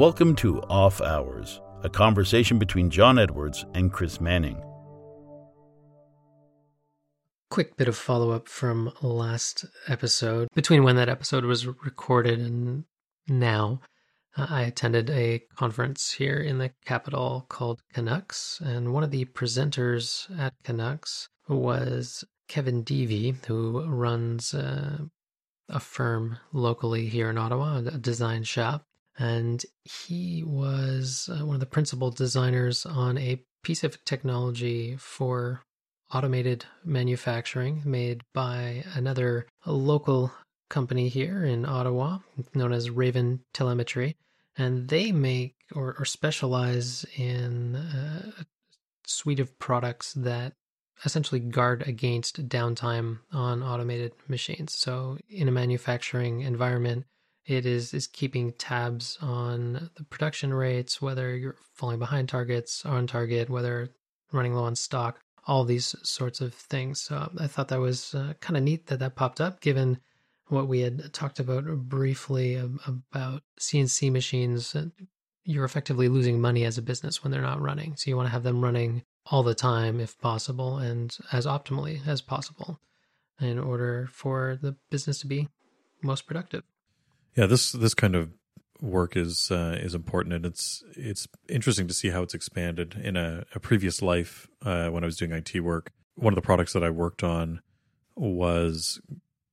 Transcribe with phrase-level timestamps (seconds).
[0.00, 4.64] Welcome to Off Hours, a conversation between John Edwards and Chris Manning.
[7.50, 10.48] Quick bit of follow up from last episode.
[10.54, 12.84] Between when that episode was recorded and
[13.28, 13.82] now,
[14.38, 19.26] uh, I attended a conference here in the capital called CanUX, and one of the
[19.26, 24.96] presenters at CanUX was Kevin Deavy, who runs uh,
[25.68, 28.86] a firm locally here in Ottawa, a design shop
[29.20, 35.62] and he was uh, one of the principal designers on a piece of technology for
[36.12, 40.32] automated manufacturing made by another local
[40.70, 42.18] company here in Ottawa
[42.54, 44.16] known as Raven Telemetry.
[44.56, 48.46] And they make or, or specialize in uh, a
[49.06, 50.54] suite of products that
[51.04, 54.74] essentially guard against downtime on automated machines.
[54.74, 57.04] So, in a manufacturing environment,
[57.50, 63.08] it is is keeping tabs on the production rates, whether you're falling behind targets, on
[63.08, 63.88] target, whether
[64.32, 67.00] running low on stock, all these sorts of things.
[67.00, 69.98] So I thought that was uh, kind of neat that that popped up, given
[70.46, 72.54] what we had talked about briefly
[72.86, 74.76] about CNC machines.
[75.42, 77.96] You're effectively losing money as a business when they're not running.
[77.96, 82.06] So you want to have them running all the time if possible and as optimally
[82.06, 82.78] as possible
[83.40, 85.48] in order for the business to be
[86.00, 86.62] most productive.
[87.36, 88.30] Yeah, this this kind of
[88.80, 93.00] work is uh, is important, and it's it's interesting to see how it's expanded.
[93.02, 96.42] In a, a previous life, uh, when I was doing IT work, one of the
[96.42, 97.60] products that I worked on
[98.16, 99.00] was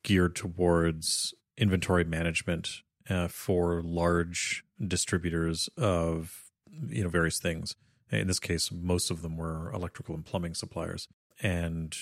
[0.03, 6.45] geared towards inventory management uh, for large distributors of
[6.87, 7.75] you know various things.
[8.09, 11.07] In this case, most of them were electrical and plumbing suppliers,
[11.41, 11.95] and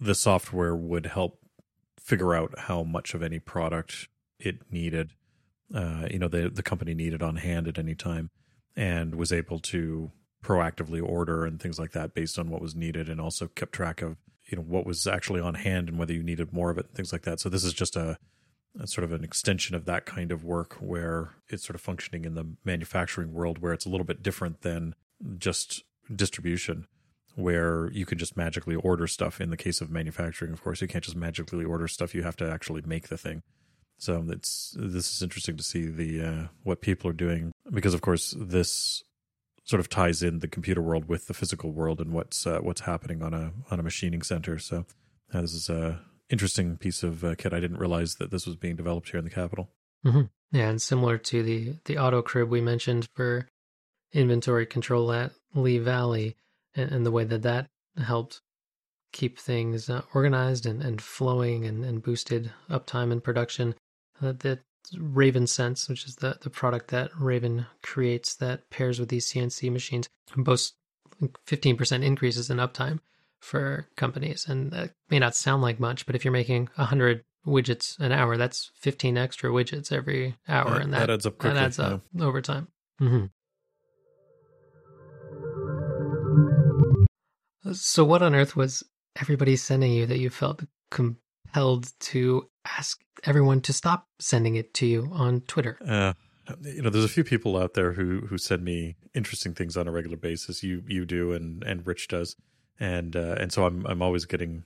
[0.00, 1.38] the software would help
[2.00, 4.08] figure out how much of any product
[4.42, 5.12] it needed,
[5.74, 8.30] uh, you know, the the company needed on hand at any time,
[8.76, 10.10] and was able to
[10.44, 14.02] proactively order and things like that based on what was needed, and also kept track
[14.02, 14.16] of
[14.46, 16.94] you know what was actually on hand and whether you needed more of it, and
[16.94, 17.40] things like that.
[17.40, 18.18] So this is just a,
[18.78, 22.24] a sort of an extension of that kind of work where it's sort of functioning
[22.24, 24.94] in the manufacturing world where it's a little bit different than
[25.38, 25.84] just
[26.14, 26.86] distribution
[27.34, 29.40] where you can just magically order stuff.
[29.40, 32.14] In the case of manufacturing of course you can't just magically order stuff.
[32.14, 33.42] You have to actually make the thing
[34.02, 38.00] so it's this is interesting to see the uh, what people are doing because of
[38.00, 39.04] course this
[39.62, 42.80] sort of ties in the computer world with the physical world and what's uh, what's
[42.80, 44.58] happening on a on a machining center.
[44.58, 44.86] So
[45.32, 47.52] uh, this is a interesting piece of uh, kit.
[47.52, 49.70] I didn't realize that this was being developed here in the capital.
[50.04, 50.22] Mm-hmm.
[50.50, 53.46] Yeah, and similar to the the auto crib we mentioned for
[54.12, 56.34] inventory control at Lee Valley,
[56.74, 57.68] and, and the way that that
[58.04, 58.40] helped
[59.12, 63.76] keep things uh, organized and, and flowing and, and boosted uptime and production
[64.20, 64.60] uh, that
[64.98, 69.70] Raven Sense, which is the, the product that Raven creates that pairs with these CNC
[69.70, 70.74] machines, boasts
[71.46, 73.00] 15% increases in uptime
[73.40, 74.46] for companies.
[74.48, 78.36] And that may not sound like much, but if you're making 100 widgets an hour,
[78.36, 80.78] that's 15 extra widgets every hour.
[80.78, 81.54] and that, that adds up quickly.
[81.54, 82.24] That adds up yeah.
[82.24, 82.68] over time.
[83.00, 83.26] Mm-hmm.
[87.72, 88.82] So, what on earth was
[89.20, 94.86] everybody sending you that you felt compelled to ask everyone to stop sending it to
[94.86, 95.78] you on Twitter.
[95.86, 96.12] Uh,
[96.62, 99.86] you know, there's a few people out there who who send me interesting things on
[99.86, 100.62] a regular basis.
[100.62, 102.36] You you do, and and Rich does,
[102.80, 104.64] and uh, and so I'm I'm always getting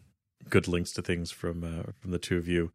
[0.48, 2.72] good links to things from uh, from the two of you.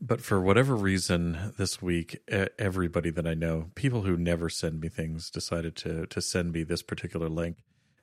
[0.00, 2.18] But for whatever reason, this week,
[2.56, 6.62] everybody that I know, people who never send me things, decided to to send me
[6.62, 7.56] this particular link,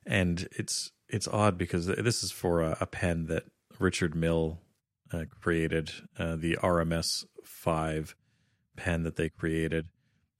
[0.04, 3.44] and it's it's odd because this is for a, a pen that
[3.78, 4.60] Richard Mille
[5.12, 8.14] uh, created, uh, the RMS 5
[8.76, 9.88] pen that they created.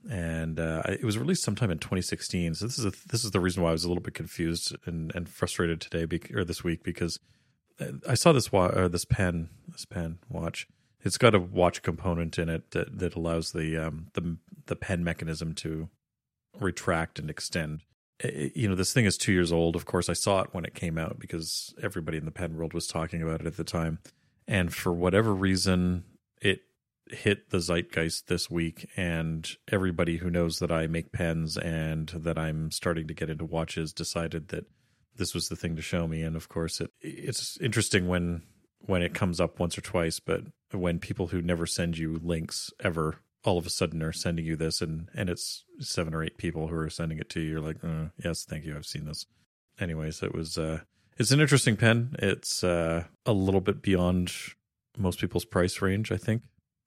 [0.08, 2.54] And uh, it was released sometime in 2016.
[2.54, 4.76] So this is a, this is the reason why I was a little bit confused
[4.86, 7.18] and, and frustrated today be- or this week because
[7.80, 10.68] uh, I saw this wa- or this pen this pen watch.
[11.02, 15.02] It's got a watch component in it that, that allows the um, the the pen
[15.02, 15.88] mechanism to
[16.58, 17.82] retract and extend.
[18.22, 19.76] You know, this thing is two years old.
[19.76, 22.72] Of course, I saw it when it came out because everybody in the pen world
[22.74, 23.98] was talking about it at the time
[24.48, 26.04] and for whatever reason
[26.40, 26.60] it
[27.08, 32.38] hit the zeitgeist this week and everybody who knows that I make pens and that
[32.38, 34.66] I'm starting to get into watches decided that
[35.16, 36.22] this was the thing to show me.
[36.22, 38.42] And of course it it's interesting when
[38.80, 42.70] when it comes up once or twice but when people who never send you links
[42.80, 46.36] ever all of a sudden are sending you this and and it's seven or eight
[46.38, 49.06] people who are sending it to you you're like uh, yes thank you I've seen
[49.06, 49.26] this.
[49.80, 50.80] Anyways it was uh
[51.16, 52.14] it's an interesting pen.
[52.18, 54.32] It's uh, a little bit beyond
[54.96, 56.12] most people's price range.
[56.12, 56.42] I think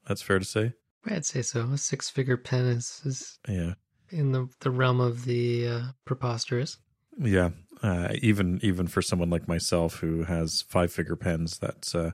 [0.08, 0.74] that's fair to say.
[1.06, 1.70] I'd say so.
[1.72, 3.74] A six-figure pen is, is yeah.
[4.10, 6.78] in the, the realm of the uh, preposterous.
[7.18, 7.50] Yeah,
[7.84, 12.12] uh, even even for someone like myself who has five figure pens, that's uh,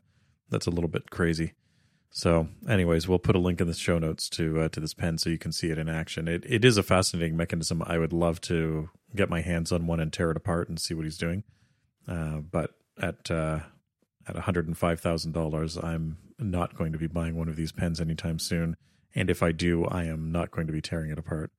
[0.50, 1.54] that's a little bit crazy.
[2.10, 5.18] So, anyways, we'll put a link in the show notes to uh, to this pen
[5.18, 6.28] so you can see it in action.
[6.28, 7.84] It it is a fascinating mechanism.
[7.86, 10.94] I would love to get my hands on one and tear it apart and see
[10.94, 11.44] what he's doing.
[12.08, 12.72] Uh, but
[13.02, 13.60] at uh,
[14.28, 17.56] at one hundred and five thousand dollars, I'm not going to be buying one of
[17.56, 18.76] these pens anytime soon.
[19.14, 21.52] And if I do, I am not going to be tearing it apart.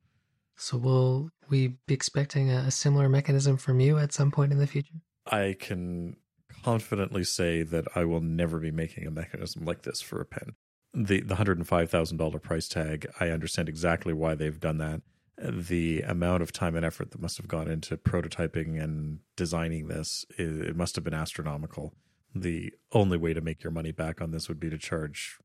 [0.57, 4.59] So, will we be expecting a, a similar mechanism from you at some point in
[4.59, 4.95] the future?
[5.27, 6.17] I can
[6.63, 10.55] confidently say that I will never be making a mechanism like this for a pen.
[10.95, 14.79] The the hundred and five thousand dollar price tag, I understand exactly why they've done
[14.79, 15.03] that.
[15.39, 20.25] The amount of time and effort that must have gone into prototyping and designing this,
[20.39, 21.95] it, must have been astronomical.
[22.35, 25.39] The only way to make your money back on this would be to charge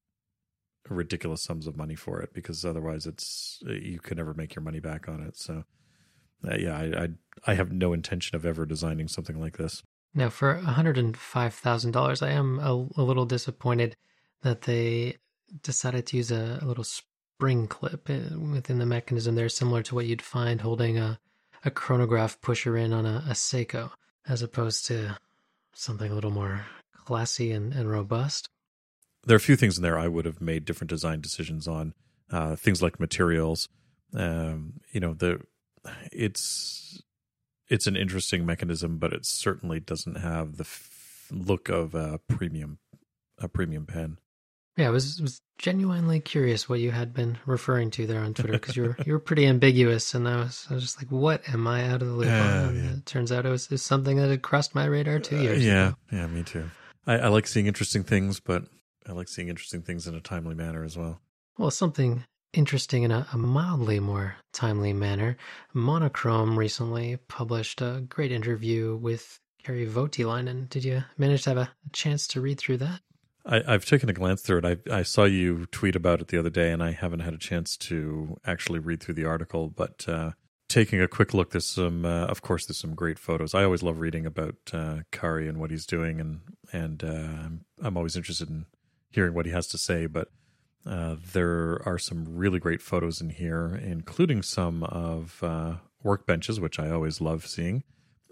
[0.90, 4.80] ridiculous sums of money for it, because otherwise, it's you can never make your money
[4.80, 5.38] back on it.
[5.38, 5.64] So,
[6.50, 7.08] uh, yeah, I, I
[7.48, 9.84] I have no intention of ever designing something like this.
[10.14, 13.96] Now, for $105,000, I am a, a, little disappointed
[14.42, 15.18] that they
[15.64, 16.84] decided to use a, a, little
[17.42, 21.20] spring clip uh, within the mechanism there, similar to what you'd find holding a,
[21.66, 23.90] a chronograph pusher in on a, a Seiko,
[24.28, 25.18] as opposed to
[25.74, 28.48] something a little more classy and, and robust.
[29.26, 31.96] There are a few things in there I would have made different design decisions on.
[32.30, 33.68] Uh, things like materials.
[34.16, 35.42] Um, you know, the
[36.12, 37.02] it's
[37.70, 42.78] it's an interesting mechanism, but it certainly doesn't have the f- look of a premium
[43.40, 44.20] a premium pen.
[44.78, 48.54] Yeah, I was was genuinely curious what you had been referring to there on Twitter
[48.54, 51.48] because you were you were pretty ambiguous, and I was I was just like, what
[51.50, 52.76] am I out of the loop uh, on?
[52.76, 52.92] Yeah.
[52.94, 55.42] It turns out it was, it was, something that had crossed my radar two uh,
[55.42, 55.64] years.
[55.64, 55.98] Uh, yeah, ago.
[56.12, 56.70] yeah, me too.
[57.06, 58.64] I, I like seeing interesting things, but
[59.08, 61.20] I like seeing interesting things in a timely manner as well.
[61.58, 62.24] Well, something
[62.54, 65.38] interesting in a, a, mildly more timely manner,
[65.74, 70.68] Monochrome recently published a great interview with Kari Voutilainen.
[70.70, 73.02] Did you manage to have a, a chance to read through that?
[73.46, 74.82] I, have taken a glance through it.
[74.90, 77.40] I, I, saw you tweet about it the other day, and I haven't had a
[77.40, 79.70] chance to actually read through the article.
[79.70, 80.32] But uh,
[80.68, 83.56] taking a quick look, there's some, uh, of course, there's some great photos.
[83.56, 86.42] I always love reading about uh, Kari and what he's doing, and
[86.72, 88.66] and uh, I'm, I'm always interested in
[89.10, 90.06] hearing what he has to say.
[90.06, 90.30] But
[90.86, 96.80] uh, there are some really great photos in here, including some of uh, workbenches, which
[96.80, 97.84] I always love seeing,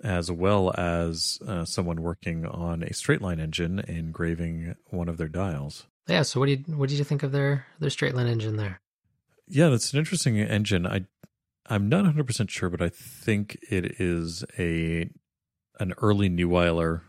[0.04, 5.28] as well as uh, someone working on a straight line engine engraving one of their
[5.28, 5.88] dials.
[6.08, 6.24] Yeah.
[6.24, 8.82] So what do you what did you think of their their straight line engine there?
[9.48, 10.86] Yeah, that's an interesting engine.
[10.88, 11.06] I
[11.66, 15.10] I'm not 100 percent sure, but I think it is a
[15.80, 17.02] an early Neuweiler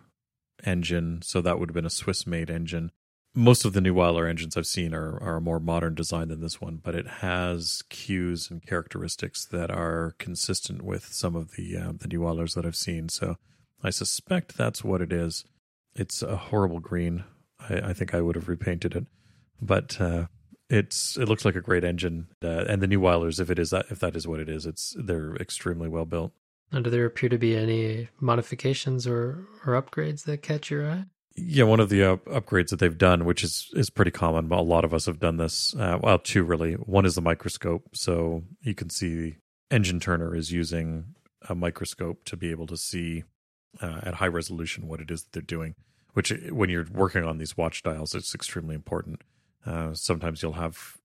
[0.65, 2.93] engine, so that would have been a Swiss made engine
[3.35, 6.61] most of the Neuweiler engines I've seen are, are a more modern design than this
[6.61, 11.93] one, but it has cues and characteristics that are consistent with some of the uh,
[11.97, 13.09] the Neuweilers that I've seen.
[13.09, 13.37] So
[13.83, 15.45] I suspect that's what it is.
[15.95, 17.25] It's a horrible green.
[17.69, 19.07] I, I think I would have repainted it,
[19.61, 20.27] but uh,
[20.69, 22.29] it's it looks like a great engine.
[22.43, 24.97] Uh, and the Neuweilers, if it is that if that is what it is, it's
[24.99, 26.33] they're extremely well built.
[26.73, 31.05] And do there appear to be any modifications or or upgrades that catch your eye?
[31.43, 34.63] Yeah, one of the uh, upgrades that they've done, which is is pretty common, a
[34.63, 35.75] lot of us have done this.
[35.75, 36.75] Uh, well, two really.
[36.75, 39.37] One is the microscope, so you can see
[39.71, 41.15] Engine Turner is using
[41.49, 43.25] a microscope to be able to see
[43.81, 45.75] uh, at high resolution what it is that they're doing.
[46.13, 49.23] Which, when you're working on these watch dials, it's extremely important.
[49.65, 50.99] Uh, sometimes you'll have,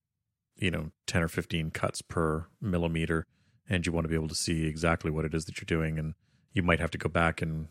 [0.56, 3.24] you know, ten or fifteen cuts per millimeter,
[3.68, 5.98] and you want to be able to see exactly what it is that you're doing,
[5.98, 6.14] and
[6.52, 7.68] you might have to go back and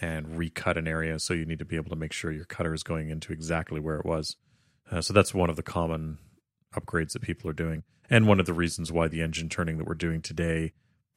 [0.00, 1.18] and recut an area.
[1.18, 3.80] So you need to be able to make sure your cutter is going into exactly
[3.80, 4.36] where it was.
[4.90, 6.18] Uh, so that's one of the common
[6.74, 9.86] upgrades that people are doing, and one of the reasons why the engine turning that
[9.86, 10.72] we're doing today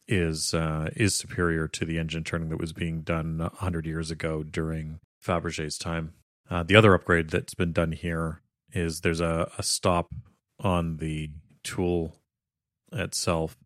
[0.08, 4.44] is uh, is superior to the engine turning that was being done hundred years ago
[4.44, 6.14] during Fabergé's time.
[6.50, 8.42] Uh, the other upgrade that's been done here
[8.74, 10.14] is there's a, a stop
[10.60, 11.30] on the
[11.64, 12.16] tool
[12.92, 13.58] itself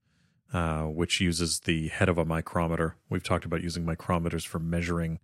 [0.53, 2.95] uh, which uses the head of a micrometer.
[3.09, 5.19] We've talked about using micrometers for measuring,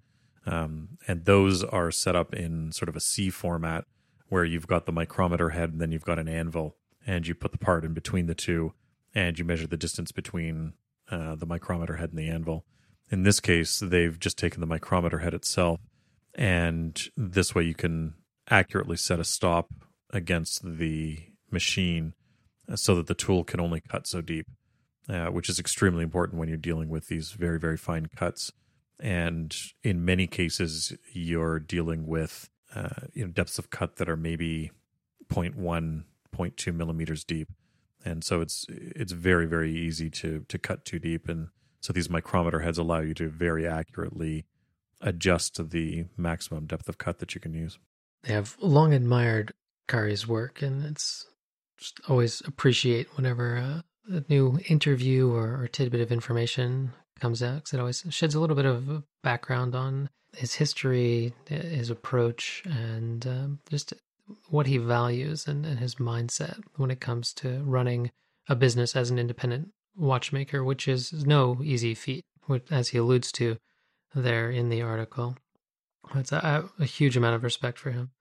[0.46, 3.86] um, and those are set up in sort of a C format
[4.30, 6.76] where you've got the micrometer head and then you've got an anvil,
[7.06, 8.74] and you put the part in between the two,
[9.14, 10.74] and you measure the distance between
[11.10, 12.66] uh, the micrometer head and the anvil.
[13.10, 15.80] In this case, they've just taken the micrometer head itself,
[16.34, 18.16] and this way you can
[18.50, 19.72] accurately set a stop
[20.12, 21.20] against the
[21.52, 22.14] machine
[22.76, 24.48] so that the tool can only cut so deep
[25.10, 28.52] uh, which is extremely important when you're dealing with these very, very fine cuts.
[29.00, 34.18] And in many cases, you're dealing with uh, you know depths of cut that are
[34.18, 34.72] maybe
[35.32, 36.04] 0.1,
[36.36, 37.50] 0.2 millimeters deep.
[38.06, 41.50] and so it's it's very very easy to to cut too deep, and
[41.82, 44.46] so these micrometer heads allow you to very accurately
[45.02, 47.80] adjust to the maximum depth of cut that you can use.
[48.24, 49.54] They have long admired
[49.88, 51.26] Kari's work, and it's
[51.78, 57.56] just always appreciate whenever uh, a new interview or, or tidbit of information comes out
[57.56, 63.28] because it always sheds a little bit of background on his history, his approach, and
[63.28, 63.94] um, just
[64.50, 68.12] what he values and, and his mindset when it comes to running
[68.48, 72.24] a business as an independent watchmaker, which is no easy feat,
[72.70, 73.58] as he alludes to
[74.16, 75.38] there in the article.
[76.16, 78.12] It's a, a huge amount of respect for him.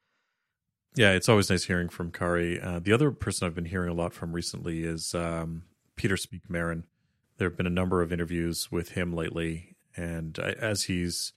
[0.97, 2.61] Yeah, it's always nice hearing from Kari.
[2.61, 5.63] Uh, the other person I've been hearing a lot from recently is um,
[6.01, 6.85] Peter Speake-Marin.
[7.37, 11.35] There have been a number of interviews with him lately, and as he's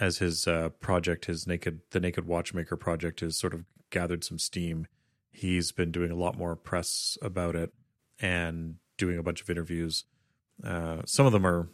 [0.00, 4.38] as his uh, project, his naked the Naked Watchmaker project, has sort of gathered some
[4.38, 4.86] steam.
[5.32, 7.72] He's been doing a lot more press about it
[8.20, 10.04] and doing a bunch of interviews.
[10.62, 11.68] Uh, some of them are.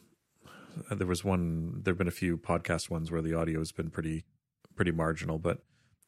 [0.90, 1.82] There was one.
[1.82, 4.24] There've been a few podcast ones where the audio has been pretty,
[4.74, 5.38] pretty marginal.
[5.38, 5.58] But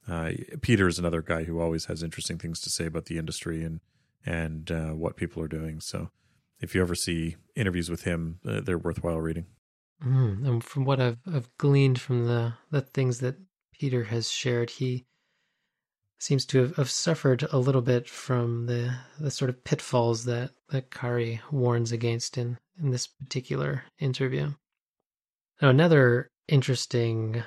[0.08, 0.30] uh,
[0.62, 3.80] Peter is another guy who always has interesting things to say about the industry and
[4.24, 5.80] and uh, what people are doing.
[5.80, 6.10] So,
[6.60, 9.46] if you ever see interviews with him, uh, they're worthwhile reading.
[10.04, 13.36] Mm, and from what I've, I've gleaned from the the things that
[13.72, 15.06] Peter has shared, he
[16.18, 20.50] seems to have, have, suffered a little bit from the the sort of pitfalls that
[20.70, 24.52] that Kari warns against in in this particular interview.
[25.60, 27.42] Now, another interesting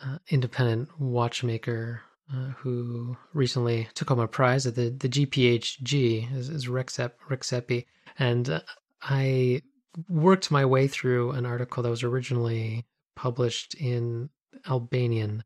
[0.00, 6.48] uh, independent watchmaker uh, who recently took home a prize at the the GPHG is,
[6.48, 7.86] is Rexhep Rexhepi,
[8.18, 8.60] and uh,
[9.02, 9.62] I
[10.08, 14.30] worked my way through an article that was originally published in
[14.68, 15.44] Albanian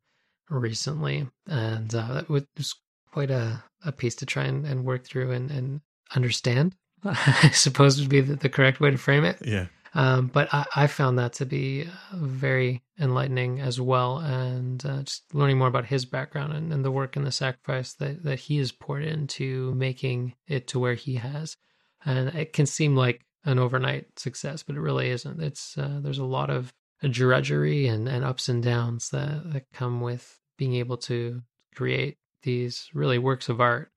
[0.48, 2.74] recently, and uh, it was
[3.12, 5.80] quite a, a piece to try and, and work through and, and
[6.14, 6.74] understand.
[7.04, 9.38] I suppose would be the, the, correct way to frame it.
[9.44, 9.66] Yeah.
[9.92, 15.34] Um, but I, I, found that to be very enlightening as well, and uh, just
[15.34, 18.58] learning more about his background and, and, the work and the sacrifice that, that he
[18.58, 21.56] has poured into making it to where he has.
[22.04, 25.42] And it can seem like an overnight success, but it really isn't.
[25.42, 30.00] It's uh, there's a lot of drudgery and, and ups and downs that, that come
[30.00, 31.42] with being able to
[31.74, 33.90] create these really works of art.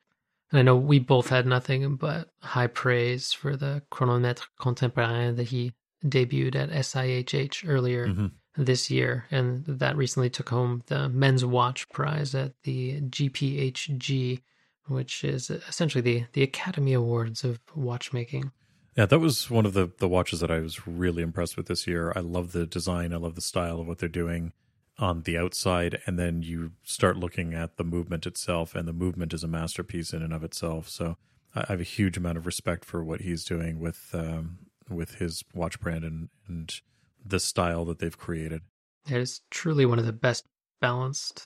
[0.51, 5.45] And I know we both had nothing but high praise for the chronomètre contemporain that
[5.45, 5.73] he
[6.05, 8.27] debuted at SIHH earlier mm-hmm.
[8.63, 9.25] this year.
[9.31, 14.41] And that recently took home the Men's Watch Prize at the GPHG,
[14.87, 18.51] which is essentially the, the Academy Awards of watchmaking.
[18.95, 21.87] Yeah, that was one of the, the watches that I was really impressed with this
[21.87, 22.13] year.
[22.15, 24.53] I love the design, I love the style of what they're doing
[24.99, 29.33] on the outside and then you start looking at the movement itself and the movement
[29.33, 31.17] is a masterpiece in and of itself so
[31.55, 35.43] i have a huge amount of respect for what he's doing with um, with his
[35.53, 36.81] watch brand and, and
[37.25, 38.61] the style that they've created
[39.09, 40.45] it is truly one of the best
[40.81, 41.45] balanced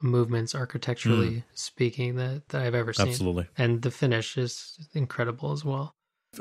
[0.00, 1.42] movements architecturally mm.
[1.54, 5.94] speaking that, that i've ever seen absolutely and the finish is incredible as well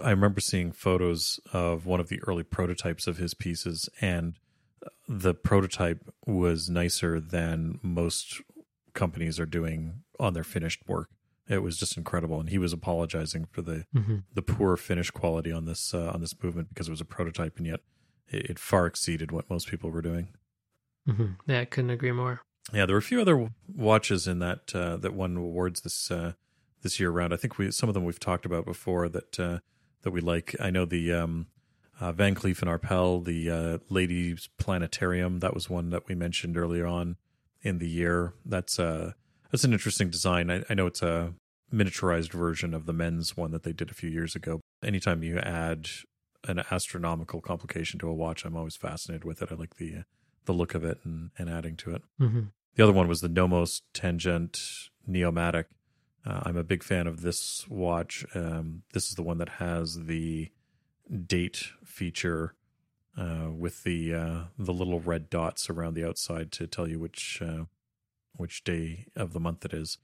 [0.03, 4.35] i remember seeing photos of one of the early prototypes of his pieces and
[5.07, 8.41] the prototype was nicer than most
[8.93, 11.09] companies are doing on their finished work.
[11.49, 14.17] It was just incredible, and he was apologizing for the mm-hmm.
[14.33, 17.57] the poor finish quality on this uh, on this movement because it was a prototype,
[17.57, 17.79] and yet
[18.27, 20.29] it, it far exceeded what most people were doing.
[21.07, 21.33] Mm-hmm.
[21.47, 22.41] Yeah, I couldn't agree more.
[22.73, 26.33] Yeah, there were a few other watches in that uh, that won awards this uh,
[26.81, 27.33] this year around.
[27.33, 29.59] I think we some of them we've talked about before that uh,
[30.01, 30.55] that we like.
[30.59, 31.47] I know the um,
[31.99, 35.39] uh, Van Cleef and Arpels, the uh, Ladies Planetarium.
[35.39, 37.15] That was one that we mentioned earlier on
[37.61, 38.33] in the year.
[38.45, 39.13] That's uh
[39.51, 40.49] that's an interesting design.
[40.49, 41.33] I, I know it's a
[41.73, 44.61] miniaturized version of the men's one that they did a few years ago.
[44.83, 45.87] Anytime you add
[46.47, 49.49] an astronomical complication to a watch, I'm always fascinated with it.
[49.51, 50.03] I like the
[50.45, 52.01] the look of it and, and adding to it.
[52.21, 52.41] Mm-hmm.
[52.75, 55.65] The other one was the Nomos Tangente Neomatik.
[56.25, 58.25] Uh, I'm a big fan of this watch.
[58.33, 60.49] Um, this is the one that has the
[61.25, 62.53] date feature
[63.17, 67.41] uh, with the uh, the little red dots around the outside to tell you which
[67.41, 67.65] uh,
[68.37, 69.97] which day of the month it is.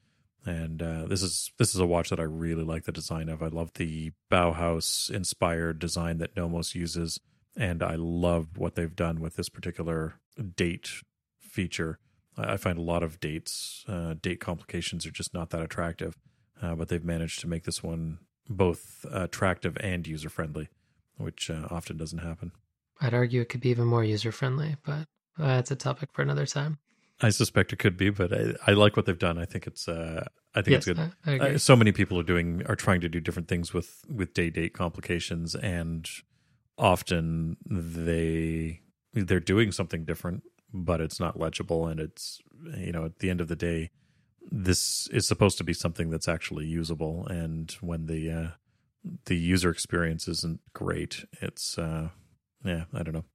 [0.46, 3.42] And uh, this is this is a watch that I really like the design of.
[3.42, 7.20] I love the Bauhaus inspired design that Nomos uses,
[7.56, 10.16] and I love what they've done with this particular
[10.56, 10.90] date
[11.40, 11.98] feature.
[12.36, 16.18] I find a lot of dates uh, date complications are just not that attractive,
[16.62, 20.68] uh, but they've managed to make this one both attractive and user friendly
[21.18, 22.52] which uh, often doesn't happen.
[23.02, 25.08] I'd argue it could be even more user friendly, but
[25.40, 26.78] uh, that's a topic for another time.
[27.24, 29.38] I suspect it could be, but I, I like what they've done.
[29.38, 31.12] I think it's uh, I think yes, it's good.
[31.26, 31.38] I.
[31.40, 34.50] Uh, so many people are doing are trying to do different things with with day
[34.50, 36.08] date complications, and
[36.78, 38.82] often they
[39.14, 42.42] they're doing something different, but it's not legible, and it's
[42.78, 43.92] you know at the end of the day,
[44.52, 48.48] this is supposed to be something that's actually usable, and when the uh,
[49.26, 52.10] the user experience isn't great, it's uh,
[52.66, 53.26] yeah I don't know.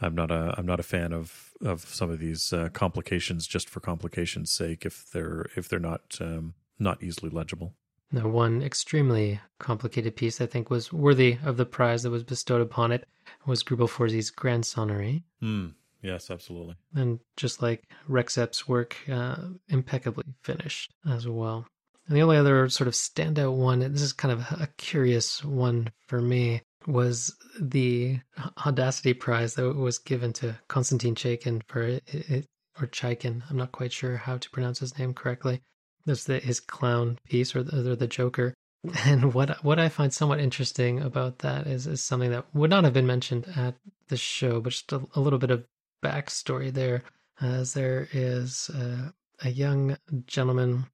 [0.00, 3.68] I'm not a I'm not a fan of of some of these uh, complications just
[3.68, 7.74] for complications' sake if they're if they're not um, not easily legible.
[8.12, 12.60] Now, one extremely complicated piece I think was worthy of the prize that was bestowed
[12.60, 13.06] upon it
[13.46, 15.22] was Greubel Forsey's Grand Sonnerie.
[15.40, 16.74] Mm, yes, absolutely.
[16.94, 19.36] And just like Rexhep's work, uh,
[19.68, 21.66] impeccably finished as well.
[22.08, 25.92] And the only other sort of standout one, this is kind of a curious one
[26.08, 28.20] for me, was the
[28.66, 32.46] Audacity Prize that was given to Konstantin Chaikin for it,
[32.80, 33.42] or Chaikin.
[33.50, 35.60] I'm not quite sure how to pronounce his name correctly.
[36.06, 38.54] That's the, his clown piece or the, or the Joker.
[39.04, 42.84] And what what I find somewhat interesting about that is, is something that would not
[42.84, 43.74] have been mentioned at
[44.08, 45.66] the show, but just a, a little bit of
[46.02, 47.02] backstory there,
[47.42, 49.10] as there is uh,
[49.44, 50.86] a young gentleman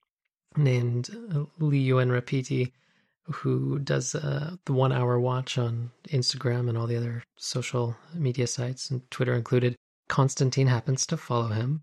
[0.57, 1.11] named
[1.61, 2.73] Lee Yuen Rapiti
[3.30, 8.47] who does uh, the one hour watch on Instagram and all the other social media
[8.47, 9.76] sites, and Twitter included.
[10.09, 11.83] Constantine happens to follow him.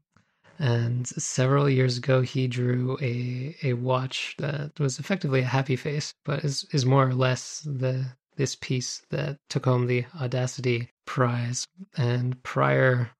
[0.60, 6.14] And several years ago, he drew a, a watch that was effectively a happy face,
[6.24, 11.68] but is, is more or less the this piece that took home the Audacity Prize.
[11.98, 13.12] And prior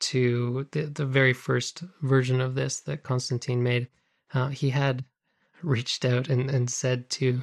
[0.00, 3.88] to the, the very first version of this that Constantine made,
[4.32, 5.04] uh, he had
[5.62, 7.42] reached out and, and said to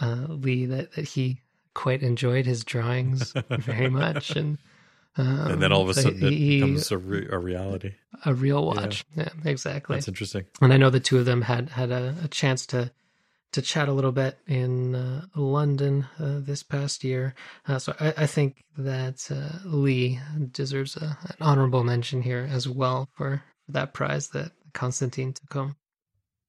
[0.00, 1.40] uh, Lee that, that he
[1.74, 4.34] quite enjoyed his drawings very much.
[4.36, 4.58] And
[5.16, 7.92] um, and then all of a so sudden he- it becomes a, re- a reality.
[8.24, 9.04] a real watch.
[9.14, 9.94] Yeah, exactly.
[9.94, 10.44] That's interesting.
[10.60, 12.90] And I know the two of them had had a, a chance to
[13.52, 17.34] to chat a little bit in uh, London uh, this past year.
[17.68, 20.18] Uh, so I, I think that uh, Lee
[20.50, 25.52] deserves a, an honorable mention here as well for, for that prize that Constantine took
[25.52, 25.76] home.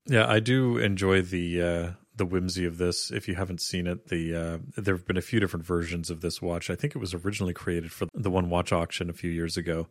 [0.08, 3.12] Yeah, I do enjoy the uh, the whimsy of this.
[3.12, 6.22] If you haven't seen it, the uh, there have been a few different versions of
[6.22, 6.70] this watch.
[6.70, 9.88] I think it was originally created for the one watch auction a few years ago,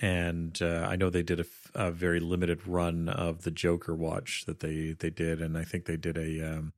[0.00, 3.94] and uh, I know they did a, f- a very limited run of the Joker
[3.94, 6.72] watch that they they did, and I think they did a um,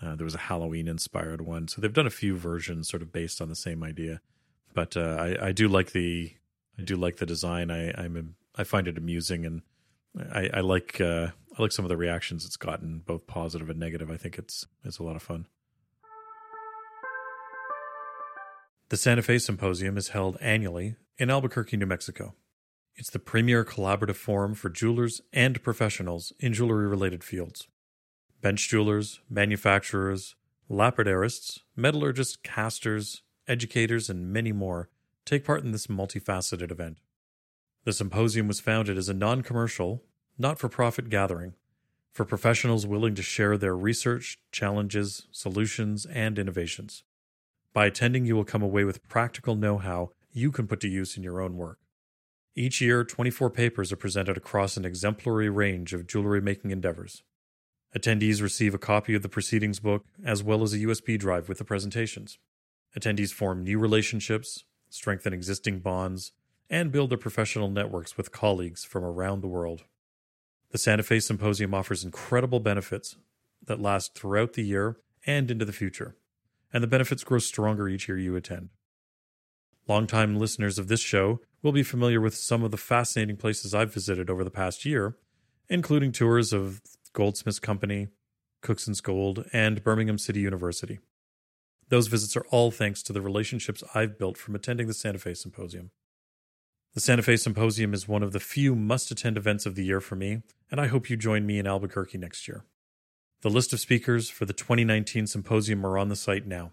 [0.00, 1.68] uh, there was a Halloween inspired one.
[1.68, 4.22] So they've done a few versions, sort of based on the same idea.
[4.72, 6.32] But uh, I, I do like the
[6.78, 7.70] I do like the design.
[7.70, 9.60] I I'm I find it amusing and.
[10.32, 13.80] I, I like uh, I like some of the reactions it's gotten, both positive and
[13.80, 14.10] negative.
[14.10, 15.46] I think it's it's a lot of fun.
[18.90, 22.34] The Santa Fe Symposium is held annually in Albuquerque, New Mexico.
[22.94, 27.66] It's the premier collaborative forum for jewelers and professionals in jewelry related fields.
[28.40, 30.36] Bench jewelers, manufacturers,
[30.70, 34.90] lapidarists, metallurgists, casters, educators, and many more
[35.24, 36.98] take part in this multifaceted event.
[37.84, 40.04] The symposium was founded as a non commercial,
[40.38, 41.54] not for profit gathering
[42.18, 47.04] for professionals willing to share their research, challenges, solutions, and innovations.
[47.72, 51.16] By attending, you will come away with practical know how you can put to use
[51.16, 51.78] in your own work.
[52.56, 57.22] Each year, 24 papers are presented across an exemplary range of jewelry making endeavors.
[57.96, 61.58] Attendees receive a copy of the proceedings book as well as a USB drive with
[61.58, 62.38] the presentations.
[62.98, 66.32] Attendees form new relationships, strengthen existing bonds,
[66.68, 69.84] and build their professional networks with colleagues from around the world.
[70.70, 73.16] The Santa Fe Symposium offers incredible benefits
[73.66, 76.16] that last throughout the year and into the future,
[76.72, 78.68] and the benefits grow stronger each year you attend.
[79.86, 83.92] Longtime listeners of this show will be familiar with some of the fascinating places I've
[83.92, 85.16] visited over the past year,
[85.68, 86.82] including tours of
[87.14, 88.08] Goldsmiths Company,
[88.60, 90.98] Cookson's Gold, and Birmingham City University.
[91.88, 95.32] Those visits are all thanks to the relationships I've built from attending the Santa Fe
[95.32, 95.90] Symposium.
[96.98, 100.00] The Santa Fe Symposium is one of the few must attend events of the year
[100.00, 102.64] for me, and I hope you join me in Albuquerque next year.
[103.42, 106.72] The list of speakers for the 2019 symposium are on the site now.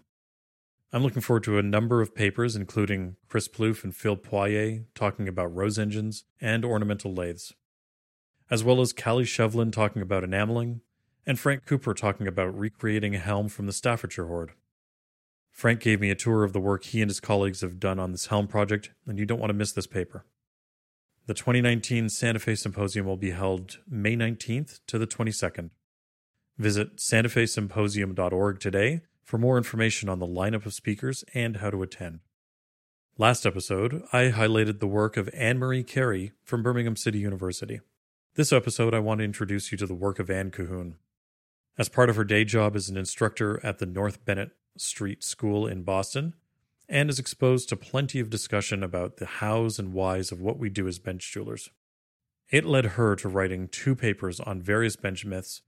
[0.92, 5.28] I'm looking forward to a number of papers, including Chris Plouffe and Phil Poirier talking
[5.28, 7.52] about rose engines and ornamental lathes,
[8.50, 10.80] as well as Callie Shevlin talking about enameling,
[11.24, 14.54] and Frank Cooper talking about recreating a helm from the Staffordshire Hoard.
[15.56, 18.12] Frank gave me a tour of the work he and his colleagues have done on
[18.12, 20.26] this helm project, and you don't want to miss this paper.
[21.24, 25.70] The 2019 Santa Fe Symposium will be held May 19th to the 22nd.
[26.58, 32.20] Visit santafesymposium.org today for more information on the lineup of speakers and how to attend.
[33.16, 37.80] Last episode, I highlighted the work of Anne Marie Carey from Birmingham City University.
[38.34, 40.96] This episode, I want to introduce you to the work of Anne Cahoon.
[41.78, 45.66] As part of her day job as an instructor at the North Bennet Street School
[45.66, 46.34] in Boston,
[46.88, 50.68] and is exposed to plenty of discussion about the hows and whys of what we
[50.68, 51.70] do as bench jewelers.
[52.50, 55.62] It led her to writing two papers on various bench myths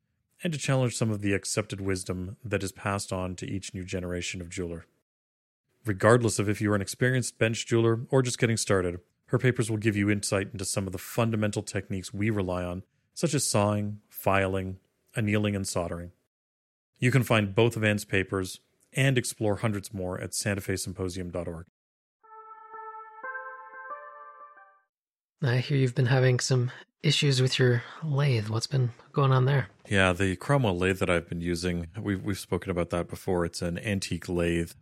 [0.45, 3.85] and to challenge some of the accepted wisdom that is passed on to each new
[3.85, 4.87] generation of jeweler.
[5.85, 9.71] Regardless of if you are an experienced bench jeweler or just getting started, her papers
[9.71, 12.83] will give you insight into some of the fundamental techniques we rely on,
[13.15, 14.79] such as sawing, filing,
[15.17, 16.13] annealing, and soldering.
[16.99, 18.61] You can find both of Anne's papers
[18.93, 21.67] and explore hundreds more at santafesymposium.org.
[25.43, 26.73] I hear you've been having some
[27.03, 28.49] issues with your lathe.
[28.49, 29.69] What's been going on there?
[29.89, 33.45] Yeah, the Cromwell lathe that I've been using, we've, we've spoken about that before.
[33.45, 34.73] It's an antique lathe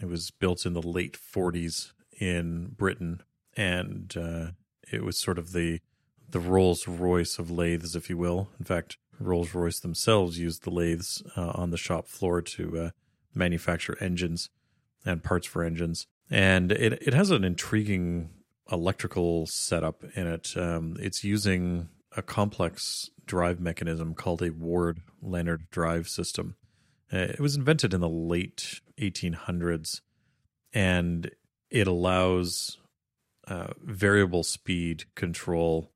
[0.00, 3.22] it was built in the late 40s in Britain,
[3.56, 4.46] and uh,
[4.92, 5.80] it was sort of the
[6.28, 8.48] the Rolls Royce of lathes, if you will.
[8.58, 12.90] In fact, Rolls Royce themselves used the lathes uh, on the shop floor to uh,
[13.34, 14.50] manufacture engines
[15.04, 16.06] and parts for engines.
[16.30, 18.30] And it it has an intriguing
[18.70, 20.56] electrical setup in it.
[20.56, 26.56] Um, it's using a complex drive mechanism called a Ward Leonard drive system.
[27.12, 30.00] Uh, it was invented in the late 1800s,
[30.72, 31.30] and
[31.70, 32.78] it allows
[33.46, 35.92] uh, variable speed control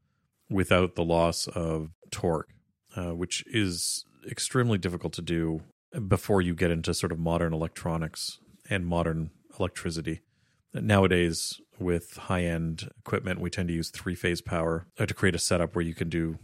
[0.51, 2.51] without the loss of torque,
[2.97, 5.63] uh, which is extremely difficult to do
[6.07, 10.21] before you get into sort of modern electronics and modern electricity.
[10.75, 15.35] Nowadays, with high end equipment, we tend to use three phase power uh, to create
[15.35, 16.39] a setup where you can do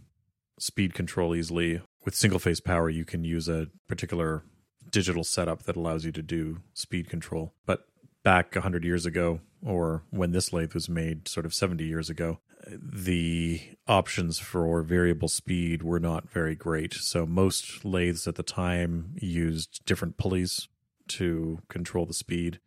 [0.58, 1.82] speed control easily.
[2.04, 4.44] With single phase power, you can use a particular
[4.90, 7.54] digital setup that allows you to do speed control.
[7.66, 7.86] But
[8.22, 12.38] back 100 years ago, or when this lathe was made, sort of 70 years ago,
[12.66, 16.94] the options for variable speed were not very great.
[16.94, 20.68] So most lathes at the time used different pulleys
[21.08, 22.60] to control the speed.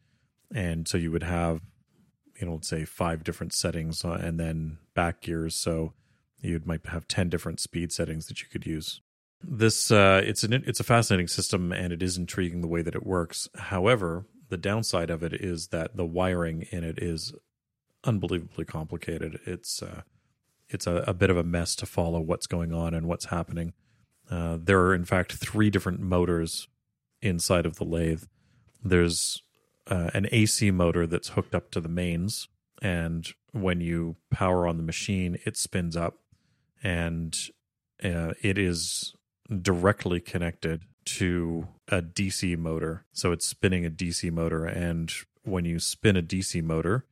[0.54, 1.62] And so you would have,
[2.40, 5.56] you know, let's say five different settings and then back gears.
[5.56, 5.94] So
[6.42, 9.02] you might have 10 different speed settings that you could use.
[9.44, 12.96] This uh, it's an it's a fascinating system and it is intriguing the way that
[12.96, 13.48] it works.
[13.56, 17.34] However, the downside of it is that the wiring in it is
[18.04, 19.40] unbelievably complicated.
[19.46, 20.02] It's uh,
[20.70, 23.74] it's a, a, bit of a mess to follow what's going on and what's happening.
[24.30, 26.68] Uh, there are in fact three different motors
[27.22, 28.24] inside of the lathe.
[28.84, 29.42] There's
[29.88, 32.50] uh, an AC motor that's hooked up to the mains,
[32.82, 36.18] and when you power on the machine, it spins up,
[36.84, 37.36] and
[38.04, 39.14] uh, it is
[39.62, 43.06] directly connected to a DC motor.
[43.14, 44.66] So it's spinning a DC motor.
[44.66, 45.12] And
[45.44, 47.06] when you spin a DC motor,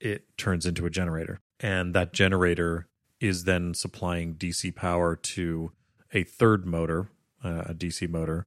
[0.00, 1.40] it turns into a generator.
[1.60, 2.86] And that generator
[3.20, 5.72] is then supplying DC power to
[6.12, 7.10] a third motor,
[7.44, 8.46] uh, a DC motor,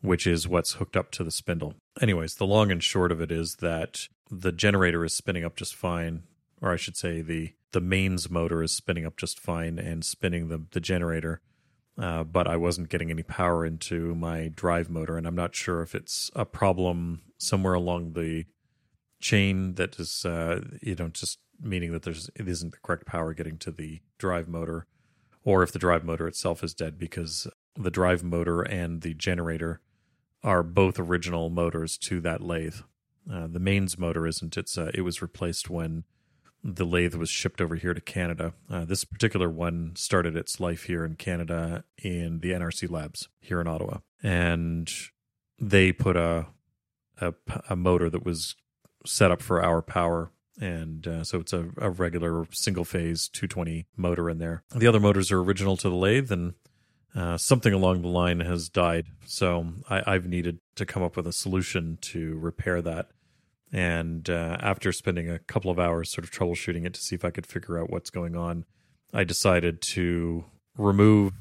[0.00, 1.74] which is what's hooked up to the spindle.
[2.00, 5.74] Anyways, the long and short of it is that the generator is spinning up just
[5.74, 6.24] fine,
[6.60, 10.48] or I should say the the mains motor is spinning up just fine and spinning
[10.48, 11.42] the the generator
[11.98, 15.82] uh, but I wasn't getting any power into my drive motor, and I'm not sure
[15.82, 18.44] if it's a problem somewhere along the
[19.20, 23.34] chain that is, uh, you know, just meaning that there's it isn't the correct power
[23.34, 24.86] getting to the drive motor,
[25.44, 29.80] or if the drive motor itself is dead because the drive motor and the generator
[30.42, 32.80] are both original motors to that lathe.
[33.30, 34.56] Uh, the mains motor isn't.
[34.56, 36.04] It's uh, it was replaced when
[36.62, 38.54] the lathe was shipped over here to Canada.
[38.70, 43.60] Uh, this particular one started its life here in Canada in the NRC labs here
[43.60, 44.90] in Ottawa, and
[45.60, 46.46] they put a
[47.20, 47.34] a,
[47.68, 48.54] a motor that was
[49.08, 50.30] set up for our power.
[50.60, 54.62] And uh, so it's a, a regular single phase 220 motor in there.
[54.74, 56.54] The other motors are original to the lathe, and
[57.14, 59.06] uh, something along the line has died.
[59.26, 63.10] So I, I've needed to come up with a solution to repair that.
[63.72, 67.24] And uh, after spending a couple of hours sort of troubleshooting it to see if
[67.24, 68.64] I could figure out what's going on,
[69.12, 70.44] I decided to
[70.76, 71.32] remove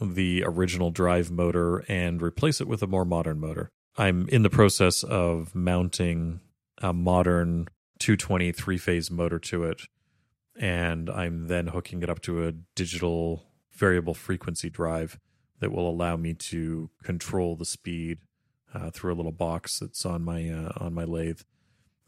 [0.00, 3.70] the original drive motor and replace it with a more modern motor.
[3.96, 6.40] I'm in the process of mounting
[6.84, 7.66] a modern
[7.98, 9.82] 220 three phase motor to it,
[10.60, 15.18] and I'm then hooking it up to a digital variable frequency drive
[15.60, 18.18] that will allow me to control the speed
[18.74, 21.40] uh, through a little box that's on my uh, on my lathe.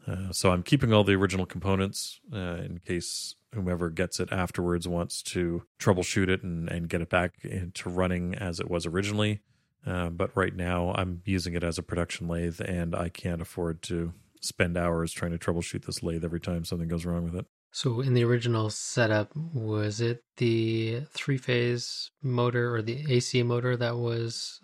[0.05, 4.87] Uh, so I'm keeping all the original components uh, in case whomever gets it afterwards
[4.87, 9.41] wants to troubleshoot it and, and get it back into running as it was originally.
[9.85, 13.81] Uh, but right now, I'm using it as a production lathe, and I can't afford
[13.83, 17.45] to spend hours trying to troubleshoot this lathe every time something goes wrong with it.
[17.71, 23.77] So in the original setup, was it the three phase motor or the AC motor
[23.77, 24.61] that was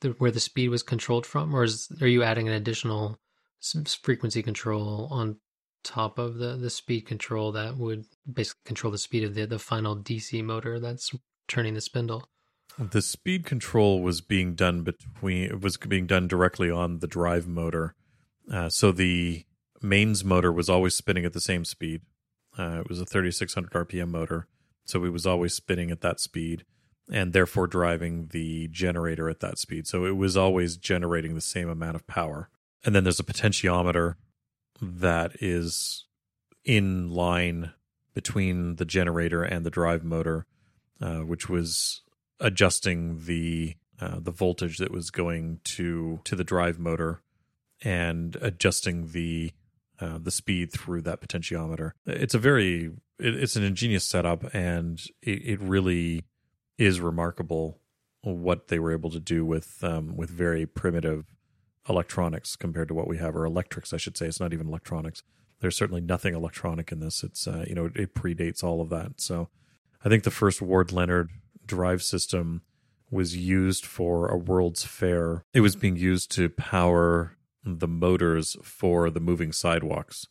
[0.00, 3.18] the, where the speed was controlled from, or is, are you adding an additional
[4.02, 5.36] frequency control on
[5.84, 9.58] top of the the speed control that would basically control the speed of the the
[9.58, 11.10] final DC motor that's
[11.48, 12.28] turning the spindle?
[12.78, 17.46] The speed control was being done between it was being done directly on the drive
[17.46, 17.94] motor.
[18.50, 19.44] Uh, so the
[19.80, 22.02] mains motor was always spinning at the same speed.
[22.58, 24.46] Uh, it was a 3600 RPM motor,
[24.84, 26.64] so it was always spinning at that speed
[27.10, 29.86] and therefore driving the generator at that speed.
[29.86, 32.48] So it was always generating the same amount of power.
[32.84, 34.14] And then there's a potentiometer
[34.80, 36.06] that is
[36.64, 37.72] in line
[38.14, 40.46] between the generator and the drive motor,
[41.00, 42.02] uh, which was
[42.40, 47.21] adjusting the uh, the voltage that was going to to the drive motor
[47.84, 49.52] and adjusting the
[50.00, 51.92] uh, the speed through that potentiometer.
[52.06, 56.24] It's a very it, it's an ingenious setup, and it, it, really
[56.76, 57.78] is remarkable
[58.22, 61.26] what they were able to do with um, with very primitive
[61.88, 64.26] electronics compared to what we have, or electrics, I should say.
[64.26, 65.22] It's not even electronics.
[65.60, 67.22] There's certainly nothing electronic in this.
[67.22, 69.20] It's uh, you know it, it predates all of that.
[69.20, 69.48] So
[70.04, 71.30] I think the first Ward Leonard
[71.64, 72.62] drive system
[73.10, 75.44] was used for a World's Fair.
[75.52, 80.26] It was being used to power the motors for the moving sidewalks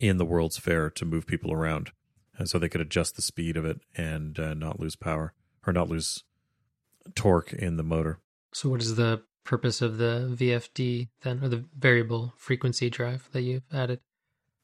[0.00, 1.92] in the World's Fair to move people around.
[2.36, 5.34] And so they could adjust the speed of it and uh, not lose power
[5.66, 6.24] or not lose
[7.14, 8.18] torque in the motor.
[8.52, 13.42] So, what is the purpose of the VFD then, or the variable frequency drive that
[13.42, 14.00] you've added?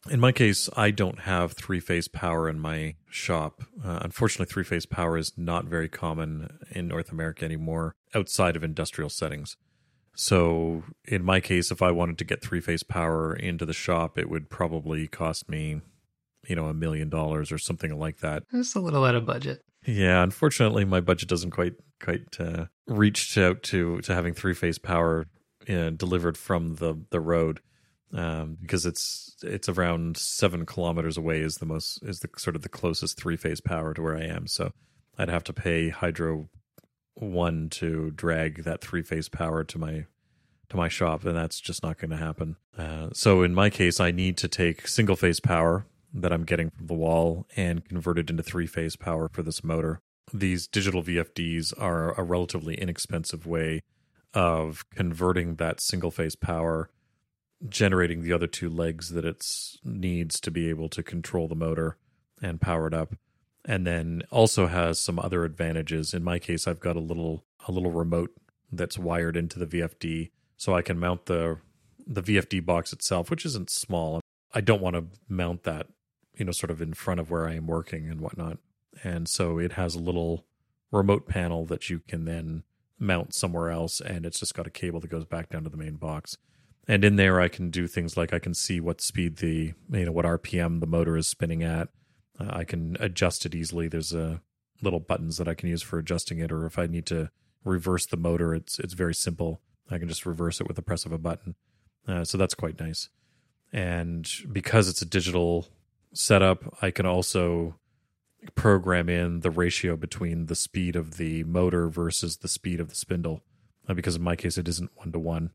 [0.09, 3.63] In my case, I don't have three phase power in my shop.
[3.85, 8.65] Uh, unfortunately, three phase power is not very common in North America anymore outside of
[8.65, 9.57] industrial settings.
[10.15, 14.19] So, in my case, if I wanted to get three phase power into the shop,
[14.19, 15.81] it would probably cost me,
[16.47, 18.43] you know, a million dollars or something like that.
[18.51, 19.63] Just a little out of budget.
[19.87, 24.79] Yeah, unfortunately, my budget doesn't quite quite uh, reach out to to having three phase
[24.79, 25.27] power
[25.69, 27.61] uh, delivered from the the road
[28.13, 32.63] um, because it's it's around seven kilometers away is the most is the sort of
[32.63, 34.47] the closest three phase power to where I am.
[34.47, 34.73] So
[35.19, 36.49] I'd have to pay Hydro
[37.21, 40.07] One to drag that three phase power to my
[40.71, 42.57] to my shop, and that's just not going to happen.
[42.79, 46.71] Uh, so in my case, I need to take single phase power that I'm getting
[46.71, 50.01] from the wall and convert it into three phase power for this motor.
[50.33, 53.83] These digital VFDs are a relatively inexpensive way
[54.33, 56.89] of converting that single phase power
[57.69, 59.45] generating the other two legs that it
[59.85, 61.97] needs to be able to control the motor
[62.41, 63.15] and power it up
[63.65, 66.15] and then also has some other advantages.
[66.15, 68.33] In my case i've got a little a little remote
[68.73, 71.59] that's wired into the vfd so i can mount the
[72.07, 74.21] the vfd box itself which isn't small.
[74.53, 75.87] I don't want to mount that
[76.35, 78.59] you know sort of in front of where i am working and whatnot.
[79.03, 80.45] And so it has a little
[80.91, 82.65] remote panel that you can then
[82.99, 85.77] mount somewhere else and it's just got a cable that goes back down to the
[85.77, 86.37] main box.
[86.89, 90.05] And in there I can do things like I can see what speed the you
[90.07, 91.89] know what RPM the motor is spinning at.
[92.41, 93.89] Uh, I can adjust it easily.
[93.89, 94.37] There's a uh,
[94.83, 97.31] little buttons that I can use for adjusting it, or if I need to
[97.65, 99.61] reverse the motor, it's it's very simple.
[99.91, 101.55] I can just reverse it with the press of a button.
[102.07, 103.09] Uh, so that's quite nice.
[103.73, 105.69] And because it's a digital
[106.13, 107.77] setup, I can also
[108.55, 112.95] program in the ratio between the speed of the motor versus the speed of the
[112.95, 113.43] spindle.
[113.89, 115.51] Uh, because in my case, it isn't one to one.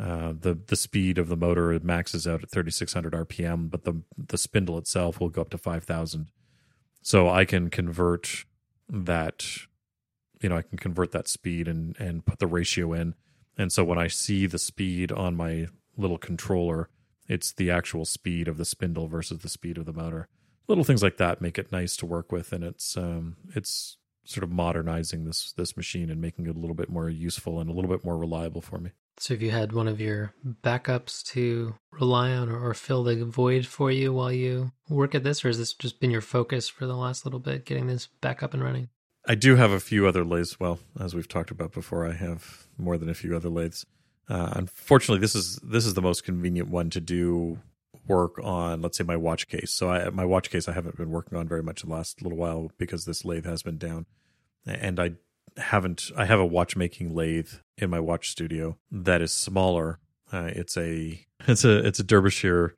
[0.00, 4.38] Uh, the the speed of the motor maxes out at 3600 rpm but the the
[4.38, 6.30] spindle itself will go up to 5000
[7.02, 8.46] so i can convert
[8.88, 9.44] that
[10.40, 13.14] you know i can convert that speed and and put the ratio in.
[13.58, 16.88] And so when i see the speed on my little controller
[17.28, 20.26] it's the actual speed of the spindle versus the speed of the motor.
[20.66, 24.44] Little things like that make it nice to work with and it's um it's sort
[24.44, 27.72] of modernizing this this machine and making it a little bit more useful and a
[27.72, 31.74] little bit more reliable for me so, if you had one of your backups to
[31.92, 35.48] rely on or, or, fill the void for you while you work at this, or
[35.48, 38.54] has this just been your focus for the last little bit, getting this back up
[38.54, 38.88] and running?
[39.26, 40.58] I do have a few other lathes.
[40.58, 43.84] Well, as we've talked about before, I have more than a few other lathes.
[44.28, 47.58] Uh, unfortunately, this is this is the most convenient one to do
[48.06, 48.80] work on.
[48.80, 49.72] Let's say my watch case.
[49.72, 52.38] So, I, my watch case I haven't been working on very much the last little
[52.38, 54.06] while because this lathe has been down,
[54.66, 55.12] and I
[55.60, 59.98] haven't I have a watchmaking lathe in my watch studio that is smaller.
[60.32, 62.74] Uh, it's a it's a it's a Derbyshire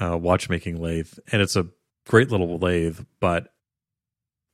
[0.00, 1.68] uh, watchmaking lathe, and it's a
[2.06, 3.00] great little lathe.
[3.20, 3.48] But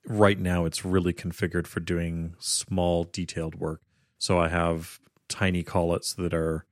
[0.07, 3.83] right now, it's really configured for doing small, detailed work.
[4.19, 6.66] So I have tiny collets that are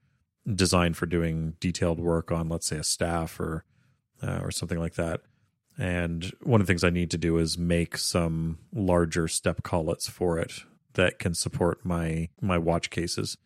[0.52, 3.64] designed for doing detailed work on, let's say, a staff or
[4.22, 5.20] uh, or something like that.
[5.76, 10.08] And one of the things I need to do is make some larger step collets
[10.08, 10.62] for it
[10.94, 13.36] that can support my my watch cases,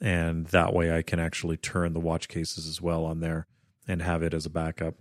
[0.00, 3.46] and that way I can actually turn the watch cases as well on there
[3.88, 4.94] and have it as a backup.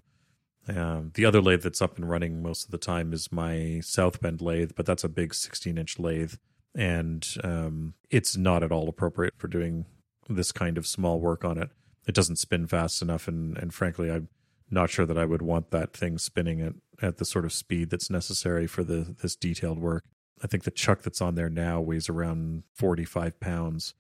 [0.67, 4.19] Um, the other lathe that's up and running most of the time is my South
[4.19, 6.35] Bend lathe, but that's a big 16 inch lathe,
[6.73, 9.85] and um, it's not at all appropriate for doing
[10.27, 11.69] this kind of small work on it.
[12.07, 14.29] It doesn't spin fast enough, and and frankly, I'm
[14.69, 17.89] not sure that I would want that thing spinning at at the sort of speed
[17.89, 20.03] that's necessary for the this detailed work.
[20.43, 23.93] I think the chuck that's on there now weighs around 45 pounds,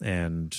[0.00, 0.56] and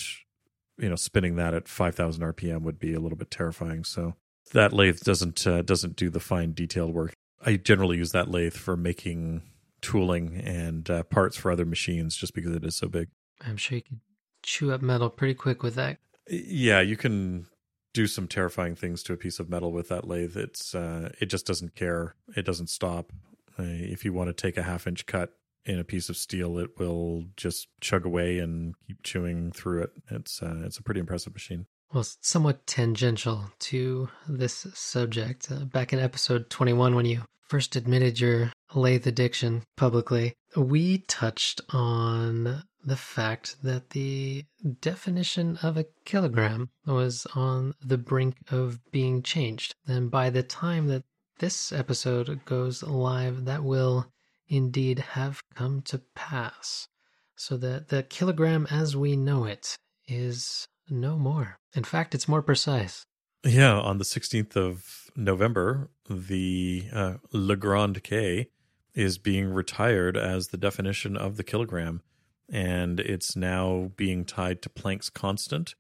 [0.78, 3.84] you know, spinning that at 5,000 RPM would be a little bit terrifying.
[3.84, 4.16] So
[4.54, 7.14] that lathe doesn't uh, doesn't do the fine detailed work.
[7.44, 9.44] I generally use that lathe for making
[9.82, 13.10] tooling and uh, parts for other machines, just because it is so big.
[13.46, 14.00] I'm sure you could
[14.44, 15.98] chew up metal pretty quick with that.
[16.30, 17.48] Yeah, you can
[17.94, 20.38] do some terrifying things to a piece of metal with that lathe.
[20.38, 22.16] It's uh, it just doesn't care.
[22.36, 23.12] It doesn't stop.
[23.60, 25.32] Uh, if you want to take a half inch cut
[25.66, 29.92] in a piece of steel, it will just chug away and keep chewing through it.
[30.10, 31.66] It's uh, it's a pretty impressive machine.
[31.94, 35.52] Well, somewhat tangential to this subject.
[35.52, 41.60] Uh, back in episode 21, when you first admitted your lathe addiction publicly, we touched
[41.72, 44.46] on the fact that the
[44.80, 49.76] definition of a kilogram was on the brink of being changed.
[49.86, 51.04] And by the time that
[51.42, 54.06] this episode goes live, that will
[54.48, 56.88] indeed have come to pass.
[57.36, 59.76] So that the kilogram as we know it
[60.08, 61.58] is no more.
[61.74, 63.04] In fact, it's more precise.
[63.44, 68.50] Yeah, on the 16th of November, the uh, Le Grand K
[68.94, 72.04] is being retired as the definition of the kilogram,
[72.52, 75.74] and it's now being tied to Planck's constant.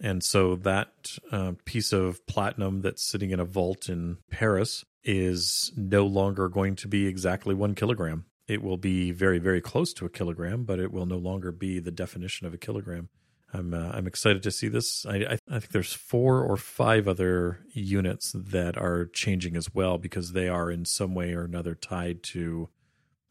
[0.00, 5.72] And so that uh, piece of platinum that's sitting in a vault in Paris is
[5.76, 8.26] no longer going to be exactly one kilogram.
[8.48, 11.78] It will be very, very close to a kilogram, but it will no longer be
[11.78, 13.08] the definition of a kilogram.
[13.54, 15.04] I'm uh, I'm excited to see this.
[15.04, 19.98] I, I, I think there's four or five other units that are changing as well
[19.98, 22.70] because they are in some way or another tied to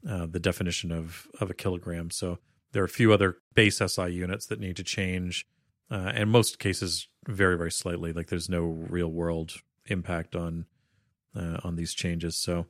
[0.07, 2.11] uh, the definition of of a kilogram.
[2.11, 2.37] So
[2.71, 5.45] there are a few other base SI units that need to change,
[5.89, 8.13] uh, and most cases very very slightly.
[8.13, 9.55] Like there's no real world
[9.87, 10.65] impact on
[11.35, 12.35] uh, on these changes.
[12.35, 12.67] So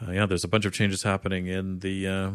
[0.00, 2.30] uh, yeah, there's a bunch of changes happening in the uh,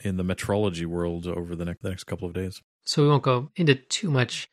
[0.00, 2.60] in the metrology world over the next the next couple of days.
[2.84, 4.48] So we won't go into too much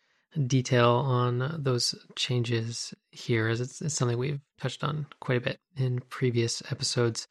[0.45, 5.59] detail on those changes here, as it's, it's something we've touched on quite a bit
[5.75, 7.27] in previous episodes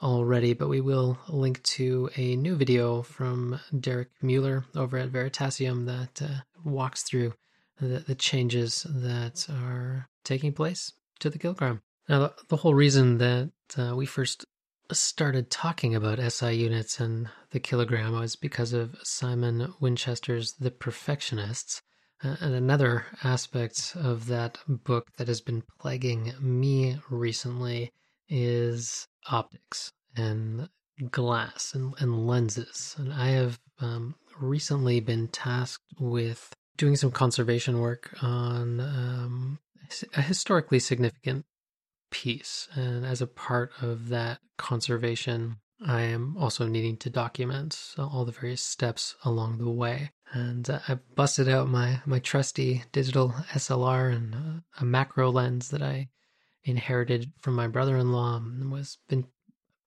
[0.00, 0.54] already.
[0.54, 6.22] But we will link to a new video from Derek Mueller over at Veritasium that
[6.22, 7.34] uh, walks through
[7.80, 11.82] the, the changes that are taking place to the kilogram.
[12.08, 14.44] Now, the, whole reason that uh, we first
[14.92, 21.82] started talking about SI units and the kilogram was because of Simon Winchester's The Perfectionists.
[22.22, 27.92] Uh, and another aspect of that book that has been plaguing me recently
[28.28, 30.68] is optics and
[31.10, 32.94] glass and, and lenses.
[32.98, 39.58] And I have um, recently been tasked with doing some conservation work on um,
[40.14, 41.44] a historically significant
[42.10, 42.68] piece.
[42.74, 48.32] And as a part of that conservation, I am also needing to document all the
[48.32, 50.12] various steps along the way.
[50.32, 55.68] And uh, I busted out my, my trusty digital SLR and uh, a macro lens
[55.70, 56.08] that I
[56.64, 59.26] inherited from my brother-in-law and was been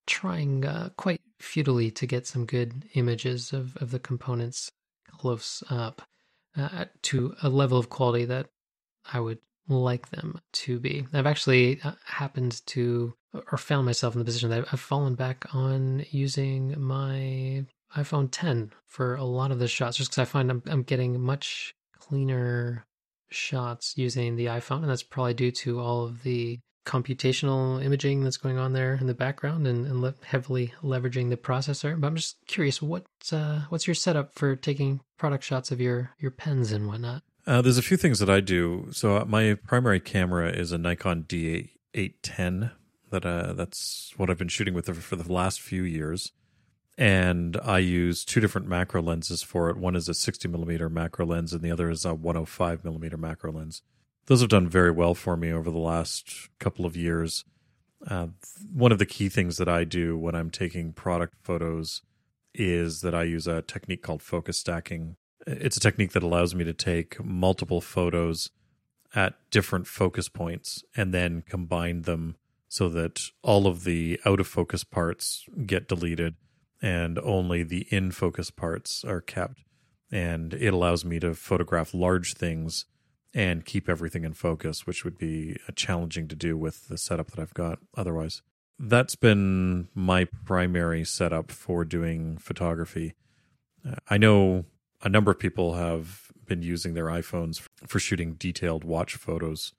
[0.07, 4.71] trying uh, quite futilely to get some good images of, of the components
[5.09, 6.01] close up
[6.57, 8.47] uh, to a level of quality that
[9.11, 11.05] I would like them to be.
[11.13, 15.45] I've actually uh, happened to or found myself in the position that I've fallen back
[15.53, 20.49] on using my iPhone 10 for a lot of the shots just because I find
[20.49, 22.85] I'm, I'm getting much cleaner
[23.29, 24.81] shots using the iPhone.
[24.81, 29.05] And that's probably due to all of the computational imaging that's going on there in
[29.05, 31.99] the background and, and le- heavily leveraging the processor.
[31.99, 36.11] But I'm just curious, what uh, what's your setup for taking product shots of your
[36.17, 37.21] your pens and whatnot?
[37.47, 38.87] Uh, there's a few things that I do.
[38.91, 42.71] So uh, my primary camera is a Nikon D810.
[43.11, 46.31] That uh, that's what I've been shooting with for the last few years,
[46.95, 49.77] and I use two different macro lenses for it.
[49.77, 53.51] One is a 60 millimeter macro lens, and the other is a 105 millimeter macro
[53.51, 53.81] lens.
[54.27, 57.45] Those have done very well for me over the last couple of years.
[58.07, 58.27] Uh,
[58.71, 62.03] one of the key things that I do when I'm taking product photos
[62.53, 65.15] is that I use a technique called focus stacking
[65.47, 68.49] it's a technique that allows me to take multiple photos
[69.15, 72.35] at different focus points and then combine them
[72.67, 76.35] so that all of the out of focus parts get deleted
[76.81, 79.63] and only the in focus parts are kept.
[80.11, 82.85] And it allows me to photograph large things
[83.33, 87.39] and keep everything in focus, which would be challenging to do with the setup that
[87.39, 88.41] I've got otherwise.
[88.79, 93.13] That's been my primary setup for doing photography.
[93.87, 94.65] Uh, I know
[95.01, 99.73] a number of people have been using their iPhones for shooting detailed watch photos.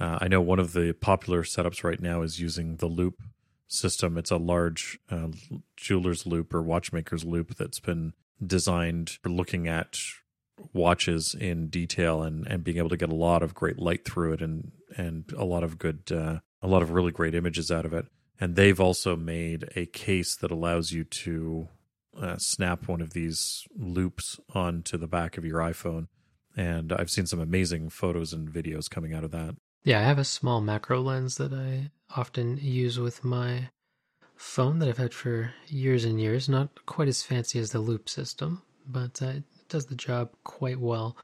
[0.00, 3.22] Uh, I know one of the popular setups right now is using the loupe
[3.66, 4.18] system.
[4.18, 5.28] It's a large uh,
[5.76, 8.12] jeweler's loupe or watchmaker's loupe that's been
[8.44, 9.98] designed for looking at
[10.72, 14.32] watches in detail and, and being able to get a lot of great light through
[14.32, 17.84] it and and a lot of good uh, a lot of really great images out
[17.84, 18.06] of it.
[18.40, 21.68] And they've also made a case that allows you to
[22.20, 26.08] uh, snap one of these loupes onto the back of your iPhone.
[26.56, 29.56] And I've seen some amazing photos and videos coming out of that.
[29.84, 33.70] Yeah, I have a small macro lens that I often use with my
[34.34, 36.48] phone that I've had for years and years.
[36.48, 40.80] Not quite as fancy as the loupe system, but uh, it does the job quite
[40.80, 41.16] well.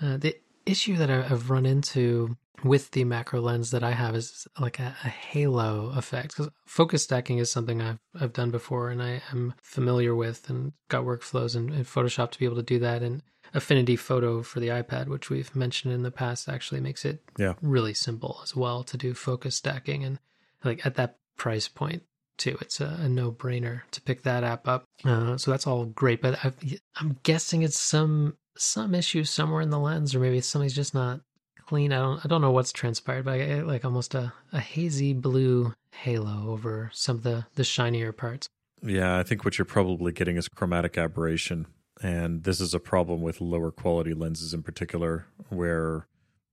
[0.00, 0.36] Uh, the
[0.66, 4.96] issue that I've run into with the macro lens that I have is like a,
[5.04, 9.54] a halo effect because focus stacking is something I've I've done before and I am
[9.62, 13.22] familiar with and got workflows in, in Photoshop to be able to do that and
[13.54, 17.54] Affinity Photo for the iPad, which we've mentioned in the past, actually makes it yeah.
[17.62, 20.18] really simple as well to do focus stacking and
[20.64, 22.02] like at that price point
[22.36, 22.58] too.
[22.60, 24.84] It's a, a no brainer to pick that app up.
[25.04, 26.52] Uh, so that's all great, but i
[27.00, 31.20] am guessing it's some some issue somewhere in the lens, or maybe something's just not
[31.66, 31.92] clean.
[31.92, 35.74] I don't I don't know what's transpired, but I like almost a, a hazy blue
[35.92, 38.48] halo over some of the the shinier parts.
[38.82, 41.66] Yeah, I think what you're probably getting is chromatic aberration,
[42.02, 46.06] and this is a problem with lower quality lenses in particular, where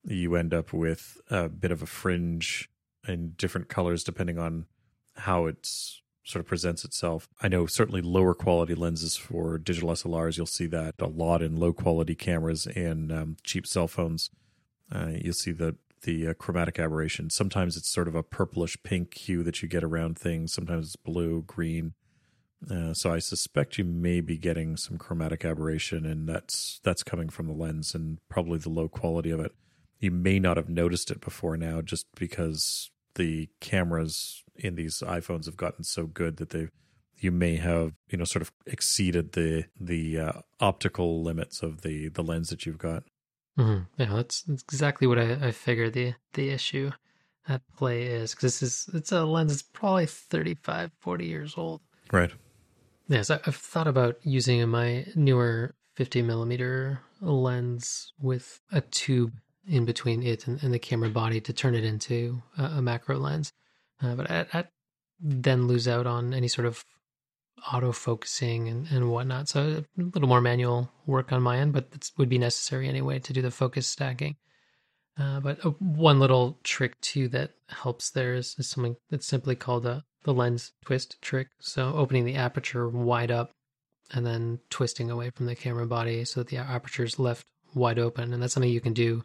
[0.05, 2.69] you end up with a bit of a fringe
[3.07, 4.65] in different colors depending on
[5.15, 7.27] how it's sort of presents itself.
[7.41, 11.57] I know certainly lower quality lenses for digital SLRs, you'll see that a lot in
[11.57, 14.29] low quality cameras and um, cheap cell phones.
[14.91, 17.29] Uh, you'll see the the uh, chromatic aberration.
[17.29, 20.53] Sometimes it's sort of a purplish pink hue that you get around things.
[20.53, 21.93] Sometimes it's blue, green.
[22.69, 27.29] Uh, so I suspect you may be getting some chromatic aberration, and that's that's coming
[27.29, 29.53] from the lens and probably the low quality of it.
[29.99, 35.45] You may not have noticed it before now, just because the cameras in these iPhones
[35.45, 36.67] have gotten so good that they
[37.17, 42.09] you may have you know sort of exceeded the the uh, optical limits of the
[42.09, 43.03] the lens that you've got.
[43.57, 43.83] Mm-hmm.
[44.01, 46.91] Yeah, that's, that's, exactly what I, I figured the the issue
[47.47, 51.81] at play is because this is it's a lens that's probably 35, 40 years old.
[52.11, 52.31] Right.
[53.07, 59.33] Yes, yeah, so I've thought about using my newer 50 millimeter lens with a tube
[59.67, 63.17] in between it and, and the camera body to turn it into a, a macro
[63.17, 63.51] lens.
[64.01, 64.65] Uh, but I,
[65.19, 66.83] then lose out on any sort of
[67.71, 69.47] auto focusing and, and whatnot.
[69.47, 73.19] So a little more manual work on my end, but it would be necessary anyway
[73.19, 74.35] to do the focus stacking.
[75.17, 79.55] Uh, but uh, one little trick too that helps there is, is something that's simply
[79.55, 81.47] called a, the lens twist trick.
[81.59, 83.51] So opening the aperture wide up
[84.11, 87.99] and then twisting away from the camera body so that the aperture is left wide
[87.99, 88.33] open.
[88.33, 89.23] And that's something you can do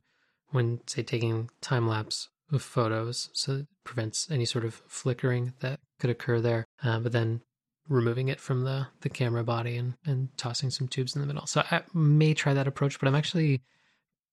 [0.50, 3.30] when, say, taking time lapse of photos.
[3.32, 6.66] So it prevents any sort of flickering that could occur there.
[6.82, 7.42] Uh, but then
[7.88, 11.46] removing it from the, the camera body and, and tossing some tubes in the middle.
[11.46, 13.62] So I may try that approach, but I'm actually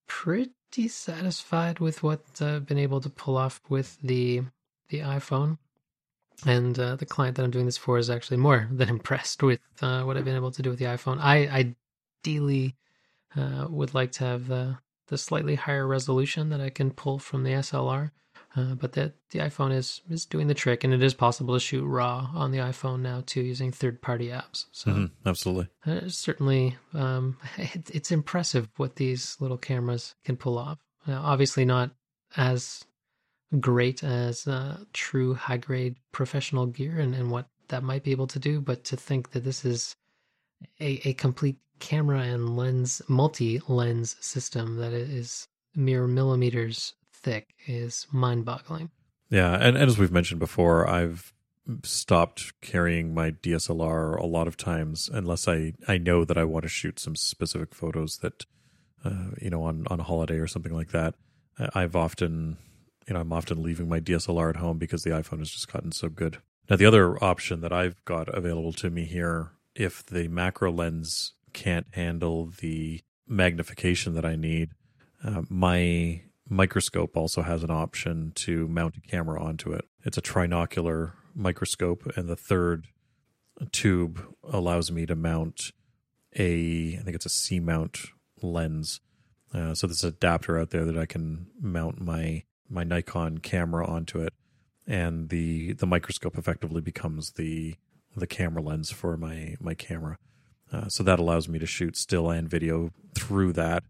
[0.06, 4.42] pretty satisfied with what I've been able to pull off with the
[4.88, 5.58] the iPhone.
[6.44, 9.60] And uh, the client that I'm doing this for is actually more than impressed with
[9.80, 11.18] uh, what I've been able to do with the iPhone.
[11.20, 11.66] I
[12.24, 12.76] ideally
[13.34, 17.44] uh, would like to have the the slightly higher resolution that I can pull from
[17.44, 18.10] the SLR.
[18.56, 21.60] Uh, but the the iPhone is is doing the trick, and it is possible to
[21.60, 24.64] shoot RAW on the iPhone now too using third party apps.
[24.72, 30.56] So mm-hmm, absolutely, uh, certainly, um, it, it's impressive what these little cameras can pull
[30.56, 30.78] off.
[31.06, 31.90] Now, obviously, not
[32.34, 32.82] as
[33.60, 38.26] great as uh, true high grade professional gear and, and what that might be able
[38.28, 39.96] to do, but to think that this is
[40.80, 48.06] a, a complete camera and lens multi lens system that is mere millimeters thick is
[48.12, 48.90] mind boggling.
[49.30, 51.32] Yeah, and, and as we've mentioned before, I've
[51.82, 56.62] stopped carrying my DSLR a lot of times unless I, I know that I want
[56.62, 58.46] to shoot some specific photos that
[59.04, 61.14] uh, you know on on a holiday or something like that.
[61.74, 62.58] I've often
[63.06, 65.92] you know I'm often leaving my DSLR at home because the iPhone has just gotten
[65.92, 66.38] so good.
[66.70, 71.34] Now the other option that I've got available to me here if the macro lens
[71.56, 74.68] can't handle the magnification that I need.
[75.24, 79.86] Uh, my microscope also has an option to mount a camera onto it.
[80.04, 82.88] It's a trinocular microscope, and the third
[83.72, 85.72] tube allows me to mount
[86.38, 88.00] a, I think it's a C mount
[88.42, 89.00] lens.
[89.54, 93.86] Uh, so there's an adapter out there that I can mount my my Nikon camera
[93.86, 94.34] onto it,
[94.86, 97.76] and the the microscope effectively becomes the
[98.14, 100.18] the camera lens for my my camera.
[100.72, 103.84] Uh, so that allows me to shoot still and video through that,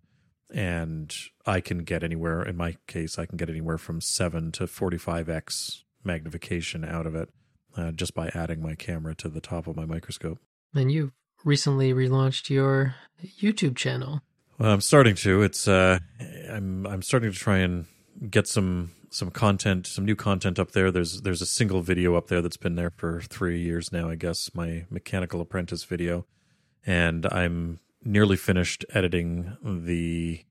[0.52, 1.14] and
[1.46, 2.42] I can get anywhere.
[2.42, 7.06] In my case, I can get anywhere from seven to forty five x magnification out
[7.06, 7.30] of it
[7.76, 10.38] uh, just by adding my camera to the top of my microscope.
[10.74, 11.12] And you
[11.44, 14.20] recently relaunched your YouTube channel.
[14.58, 15.42] Well, I'm starting to.
[15.42, 15.98] It's uh,
[16.50, 17.86] I'm I'm starting to try and
[18.30, 20.90] get some some content, some new content up there.
[20.90, 24.14] There's there's a single video up there that's been there for three years now, I
[24.14, 24.54] guess.
[24.54, 26.26] My mechanical apprentice video,
[26.86, 30.44] and I'm nearly finished editing the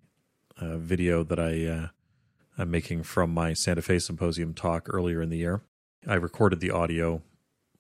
[0.60, 1.88] uh, video that I uh,
[2.58, 5.62] I'm making from my Santa Fe Symposium talk earlier in the year.
[6.08, 7.22] I recorded the audio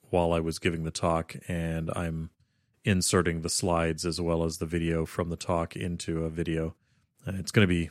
[0.09, 2.29] while I was giving the talk, and I'm
[2.83, 6.75] inserting the slides as well as the video from the talk into a video.
[7.27, 7.89] Uh, it's going to be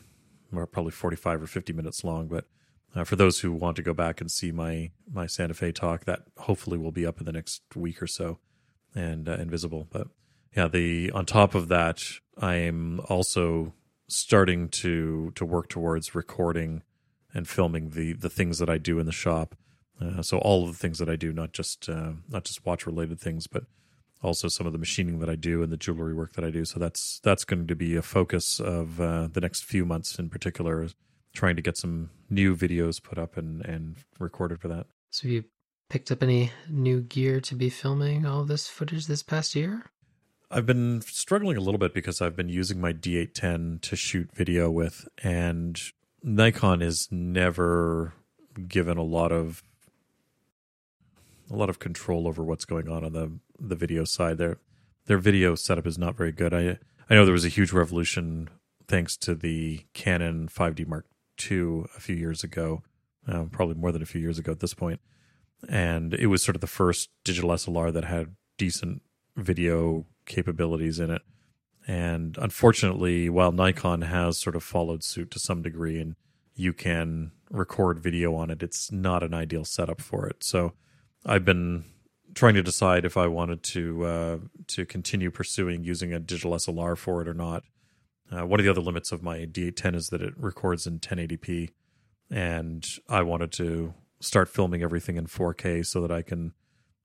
[0.52, 2.46] probably 45 or 50 minutes long, but
[2.94, 6.04] uh, for those who want to go back and see my my Santa Fe talk,
[6.04, 8.38] that hopefully will be up in the next week or so
[8.94, 9.88] and uh, invisible.
[9.90, 10.08] But
[10.56, 12.02] yeah, the on top of that,
[12.38, 13.74] I'm also
[14.06, 16.82] starting to to work towards recording
[17.32, 19.56] and filming the the things that I do in the shop.
[20.00, 22.86] Uh, so all of the things that I do, not just uh, not just watch
[22.86, 23.64] related things, but
[24.22, 26.64] also some of the machining that I do and the jewelry work that I do.
[26.64, 30.30] So that's that's going to be a focus of uh, the next few months in
[30.30, 30.86] particular,
[31.32, 34.86] trying to get some new videos put up and and recorded for that.
[35.10, 35.44] So you
[35.90, 39.84] picked up any new gear to be filming all this footage this past year?
[40.54, 44.70] I've been struggling a little bit because I've been using my D810 to shoot video
[44.70, 45.80] with, and
[46.22, 48.12] Nikon is never
[48.68, 49.64] given a lot of
[51.50, 54.38] a lot of control over what's going on on the the video side.
[54.38, 54.58] Their
[55.06, 56.54] their video setup is not very good.
[56.54, 56.78] I
[57.10, 58.48] I know there was a huge revolution
[58.86, 61.06] thanks to the Canon 5D Mark
[61.50, 62.84] II a few years ago,
[63.26, 65.00] uh, probably more than a few years ago at this point,
[65.68, 69.02] and it was sort of the first digital SLR that had decent
[69.36, 71.22] video capabilities in it.
[71.86, 76.16] And unfortunately, while Nikon has sort of followed suit to some degree and
[76.54, 80.42] you can record video on it, it's not an ideal setup for it.
[80.42, 80.72] So
[81.26, 81.84] I've been
[82.34, 86.96] trying to decide if I wanted to uh, to continue pursuing using a digital SLR
[86.96, 87.64] for it or not.
[88.32, 91.70] Uh, one of the other limits of my D810 is that it records in 1080p,
[92.30, 96.54] and I wanted to start filming everything in 4K so that I can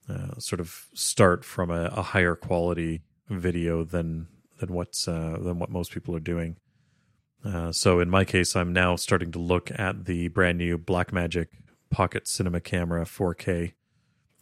[0.09, 4.27] uh, sort of start from a, a, higher quality video than
[4.59, 6.57] than what's uh, than what most people are doing.
[7.45, 11.47] Uh, so in my case, I'm now starting to look at the brand new Blackmagic
[11.89, 13.73] Pocket Cinema Camera 4K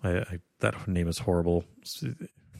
[0.03, 1.65] I, I, that name is horrible.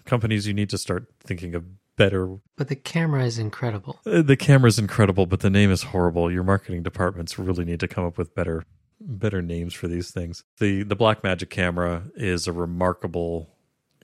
[0.05, 1.65] Companies, you need to start thinking of
[1.95, 2.38] better.
[2.55, 3.99] But the camera is incredible.
[4.05, 6.32] Uh, the camera is incredible, but the name is horrible.
[6.32, 8.63] Your marketing departments really need to come up with better
[8.99, 10.43] better names for these things.
[10.59, 13.49] The the Blackmagic camera is a remarkable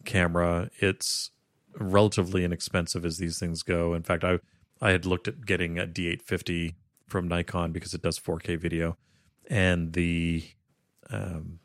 [0.05, 0.69] camera.
[0.79, 1.31] It's
[1.79, 3.93] relatively inexpensive as these things go.
[3.93, 4.39] In fact, I
[4.81, 6.75] I had looked at getting a D850
[7.07, 8.97] from Nikon because it does 4K video,
[9.49, 10.43] and the
[11.09, 11.59] um,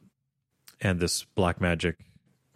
[0.80, 1.94] and this Blackmagic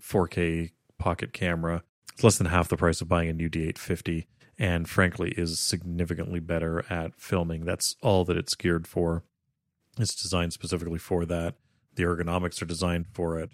[0.01, 1.83] 4K pocket camera.
[2.13, 4.27] It's less than half the price of buying a new D850
[4.59, 7.65] and frankly is significantly better at filming.
[7.65, 9.25] That's all that it's geared for.
[9.99, 11.57] It's designed specifically for that.
[11.95, 13.51] The ergonomics are designed for it.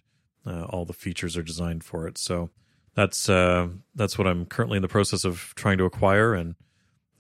[0.46, 2.18] Uh, all the features are designed for it.
[2.18, 2.50] So
[2.98, 6.56] that's uh, that's what I'm currently in the process of trying to acquire and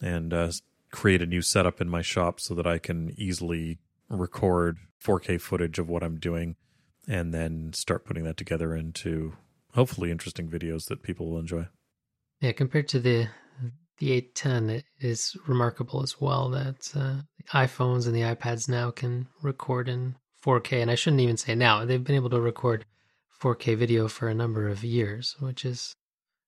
[0.00, 0.50] and uh,
[0.90, 5.78] create a new setup in my shop so that I can easily record 4K footage
[5.78, 6.56] of what I'm doing
[7.06, 9.34] and then start putting that together into
[9.74, 11.68] hopefully interesting videos that people will enjoy.
[12.40, 13.28] Yeah, compared to the
[13.98, 17.18] the 810, it is remarkable as well that uh,
[17.52, 20.82] iPhones and the iPads now can record in 4K.
[20.82, 22.84] And I shouldn't even say now; they've been able to record
[23.40, 25.94] 4K video for a number of years, which is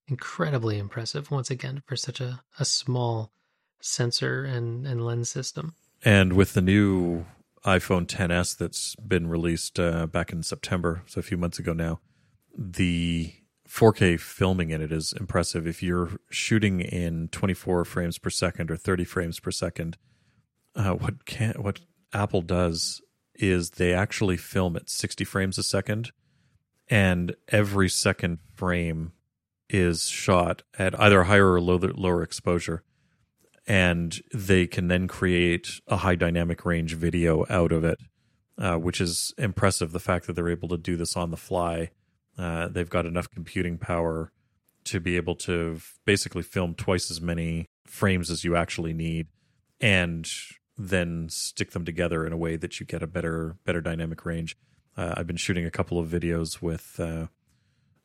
[0.09, 1.30] incredibly impressive.
[1.30, 3.32] Once again, for such a, a small
[3.80, 5.74] sensor and, and lens system.
[6.05, 7.26] And with the new
[7.64, 12.01] iPhone 10s that's been released uh, back in September, so a few months ago now,
[12.57, 13.32] the
[13.68, 15.66] 4K filming in it is impressive.
[15.66, 19.97] If you're shooting in 24 frames per second or 30 frames per second,
[20.74, 21.80] uh, what can what
[22.12, 23.01] Apple does
[23.34, 26.11] is they actually film at 60 frames a second,
[26.91, 29.12] and every second frame
[29.70, 32.82] is shot at either higher or lower, lower exposure.
[33.66, 37.99] and they can then create a high dynamic range video out of it,
[38.59, 39.93] uh, which is impressive.
[39.93, 41.91] The fact that they're able to do this on the fly,
[42.36, 44.32] uh, they've got enough computing power
[44.84, 49.28] to be able to basically film twice as many frames as you actually need,
[49.80, 50.28] and
[50.76, 54.57] then stick them together in a way that you get a better better dynamic range.
[55.01, 57.29] Uh, I've been shooting a couple of videos with uh,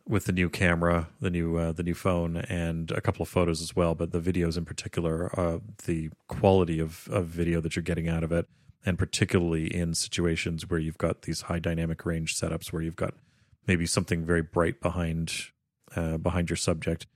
[0.07, 3.61] with the new camera, the new uh, the new phone, and a couple of photos
[3.61, 3.95] as well.
[3.95, 8.23] But the videos in particular, uh, the quality of, of video that you're getting out
[8.23, 8.47] of it,
[8.85, 13.13] and particularly in situations where you've got these high dynamic range setups, where you've got
[13.67, 15.33] maybe something very bright behind
[15.97, 17.07] uh, behind your subject,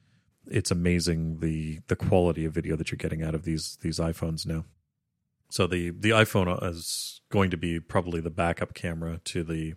[0.45, 4.45] it's amazing the the quality of video that you're getting out of these these iPhones
[4.45, 4.65] now.
[5.49, 9.75] So the the iPhone is going to be probably the backup camera to the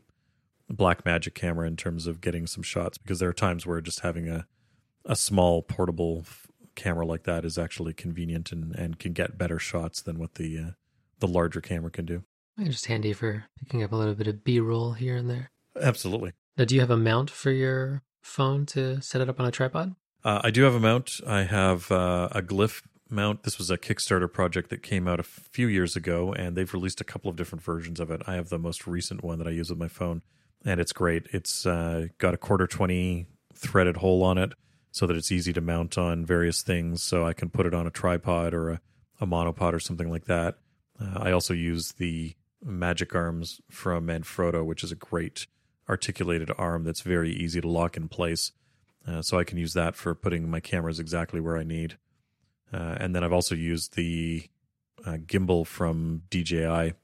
[0.70, 4.29] Blackmagic camera in terms of getting some shots because there are times where just having
[4.29, 4.47] a
[5.05, 6.25] a small portable
[6.75, 10.59] camera like that is actually convenient and, and can get better shots than what the
[10.59, 10.70] uh,
[11.18, 12.25] the larger camera can do.
[12.62, 15.51] Just handy for picking up a little bit of B roll here and there.
[15.81, 16.33] Absolutely.
[16.57, 19.51] Now, do you have a mount for your phone to set it up on a
[19.51, 19.95] tripod?
[20.23, 21.20] Uh, I do have a mount.
[21.27, 22.83] I have uh, a Glif
[23.13, 23.43] mount.
[23.43, 27.01] This was a Kickstarter project that came out a few years ago, and they've released
[27.01, 28.23] a couple of different versions of it.
[28.27, 30.23] I have the most recent one that I use with my phone,
[30.65, 31.27] and it's great.
[31.33, 34.55] It's uh, got a quarter 20 threaded hole on it
[34.91, 37.03] so that it's easy to mount on various things.
[37.03, 38.81] So I can put it on a tripod or a,
[39.21, 40.59] a monopod or something like that.
[41.01, 42.35] Uh, I also use the
[42.65, 45.47] Magic Arms from Manfrotto, which is a great
[45.89, 48.53] articulated arm that's very easy to lock in place.
[49.07, 51.97] Uh, so I can use that for putting my cameras exactly where I need.
[52.73, 54.49] Uh, and then I've also used the
[55.05, 56.95] uh, gimbal from DJI,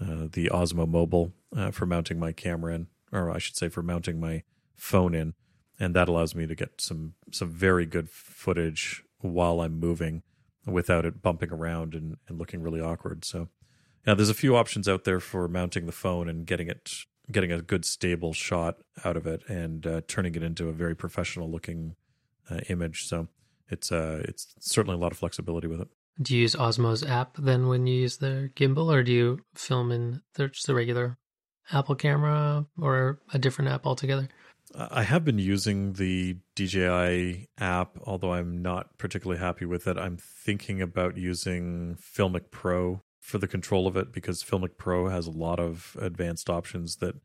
[0.00, 3.82] uh, the Osmo Mobile, uh, for mounting my camera in, or I should say, for
[3.82, 4.42] mounting my
[4.74, 5.34] phone in,
[5.78, 10.22] and that allows me to get some some very good footage while I'm moving
[10.66, 13.24] without it bumping around and, and looking really awkward.
[13.24, 13.48] So,
[14.06, 17.52] yeah, there's a few options out there for mounting the phone and getting it getting
[17.52, 21.50] a good stable shot out of it and uh, turning it into a very professional
[21.50, 21.96] looking
[22.50, 23.06] uh, image.
[23.06, 23.28] So
[23.74, 25.88] it's uh it's certainly a lot of flexibility with it.
[26.22, 29.90] Do you use Osmo's app then when you use the gimbal, or do you film
[29.90, 31.18] in the, just the regular
[31.72, 34.28] Apple camera or a different app altogether?
[34.76, 39.98] I have been using the DJI app, although I'm not particularly happy with it.
[39.98, 45.26] I'm thinking about using Filmic Pro for the control of it because Filmic Pro has
[45.26, 47.16] a lot of advanced options that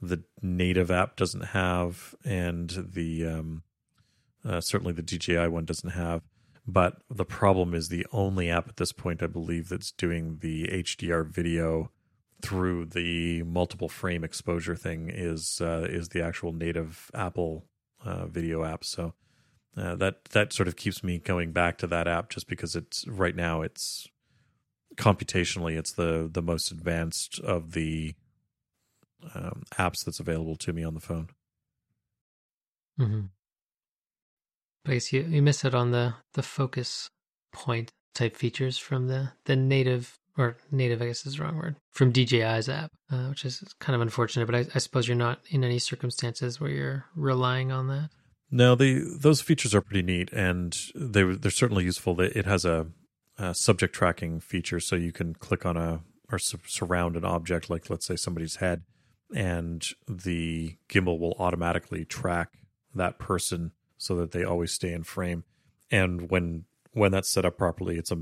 [0.00, 3.62] the native app doesn't have, and the um,
[4.44, 6.22] uh, certainly the DJI one doesn't have.
[6.66, 10.68] But the problem is the only app at this point, I believe, that's doing the
[10.68, 11.90] HDR video
[12.40, 17.66] through the multiple frame exposure thing is uh, is the actual native Apple
[18.04, 18.84] uh, video app.
[18.84, 19.14] So
[19.76, 23.06] uh, that that sort of keeps me going back to that app just because it's
[23.08, 24.08] right now it's
[24.96, 28.14] computationally it's the the most advanced of the
[29.34, 31.28] um, apps that's available to me on the phone.
[33.00, 33.20] Mm-hmm.
[34.86, 37.08] I guess you, you miss it on the, the focus
[37.52, 41.76] point type features from the, the native, or native, I guess is the wrong word,
[41.92, 44.46] from DJI's app, uh, which is kind of unfortunate.
[44.46, 48.10] But I, I suppose you're not in any circumstances where you're relying on that.
[48.50, 52.20] No, the those features are pretty neat, and they they're certainly useful.
[52.20, 52.88] It has a,
[53.38, 57.70] a subject tracking feature, so you can click on a or su- surround an object,
[57.70, 58.82] like let's say somebody's head,
[59.34, 62.50] and the gimbal will automatically track
[62.94, 63.72] that person
[64.02, 65.44] so that they always stay in frame.
[65.88, 68.12] And when when that's set up properly, it's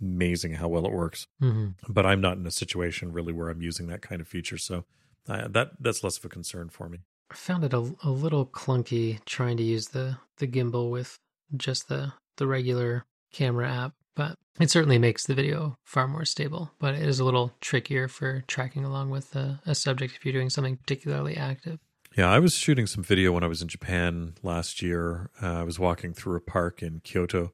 [0.00, 1.28] amazing how well it works.
[1.42, 1.68] Mm-hmm.
[1.90, 4.84] But I'm not in a situation really where I'm using that kind of feature, so
[5.26, 6.98] uh, that that's less of a concern for me.
[7.30, 11.18] I found it a, a little clunky trying to use the the gimbal with
[11.56, 16.72] just the the regular camera app, but it certainly makes the video far more stable.
[16.78, 20.34] But it is a little trickier for tracking along with a, a subject if you're
[20.34, 21.78] doing something particularly active.
[22.16, 25.30] Yeah, I was shooting some video when I was in Japan last year.
[25.40, 27.52] Uh, I was walking through a park in Kyoto,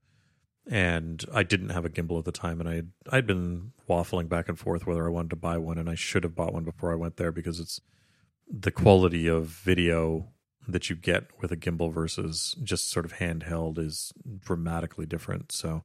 [0.66, 4.28] and I didn't have a gimbal at the time, and I I'd, I'd been waffling
[4.30, 6.64] back and forth whether I wanted to buy one, and I should have bought one
[6.64, 7.80] before I went there because it's
[8.48, 10.28] the quality of video
[10.66, 15.52] that you get with a gimbal versus just sort of handheld is dramatically different.
[15.52, 15.84] So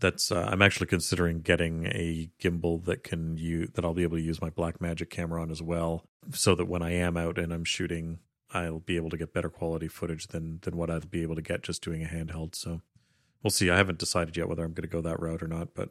[0.00, 4.18] that's uh, I'm actually considering getting a gimbal that can use that I'll be able
[4.18, 7.52] to use my Blackmagic camera on as well, so that when I am out and
[7.52, 8.18] I'm shooting,
[8.52, 11.42] I'll be able to get better quality footage than than what I'll be able to
[11.42, 12.54] get just doing a handheld.
[12.54, 12.82] So
[13.42, 13.70] we'll see.
[13.70, 15.90] I haven't decided yet whether I'm going to go that route or not, but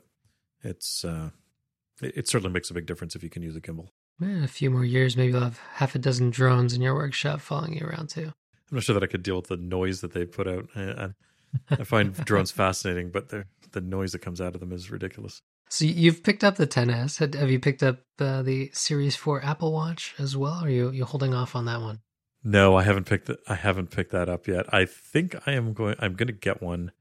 [0.63, 1.31] it's uh,
[2.01, 3.89] it, it certainly makes a big difference if you can use a gimbal.
[4.19, 7.41] Man, a few more years, maybe you'll have half a dozen drones in your workshop
[7.41, 8.31] following you around too.
[8.71, 10.67] I'm not sure that I could deal with the noise that they put out.
[10.75, 11.09] I, I
[11.83, 15.41] find drones fascinating, but the the noise that comes out of them is ridiculous.
[15.69, 17.35] So you've picked up the 10s.
[17.35, 20.63] Have you picked up uh, the Series 4 Apple Watch as well?
[20.63, 21.99] Or are you you holding off on that one?
[22.43, 24.71] No, I haven't picked the, I haven't picked that up yet.
[24.71, 25.95] I think I am going.
[25.99, 26.91] I'm going to get one.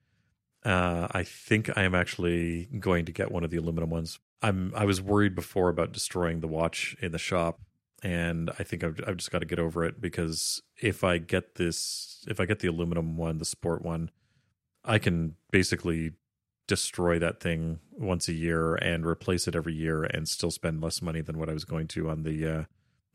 [0.65, 4.19] Uh, I think I am actually going to get one of the aluminum ones.
[4.41, 4.73] I'm.
[4.75, 7.61] I was worried before about destroying the watch in the shop,
[8.03, 11.57] and I think I've, I've just got to get over it because if I get
[11.57, 14.11] this, if I get the aluminum one, the sport one,
[14.85, 16.13] I can basically
[16.67, 21.03] destroy that thing once a year and replace it every year and still spend less
[21.03, 22.65] money than what I was going to on the uh,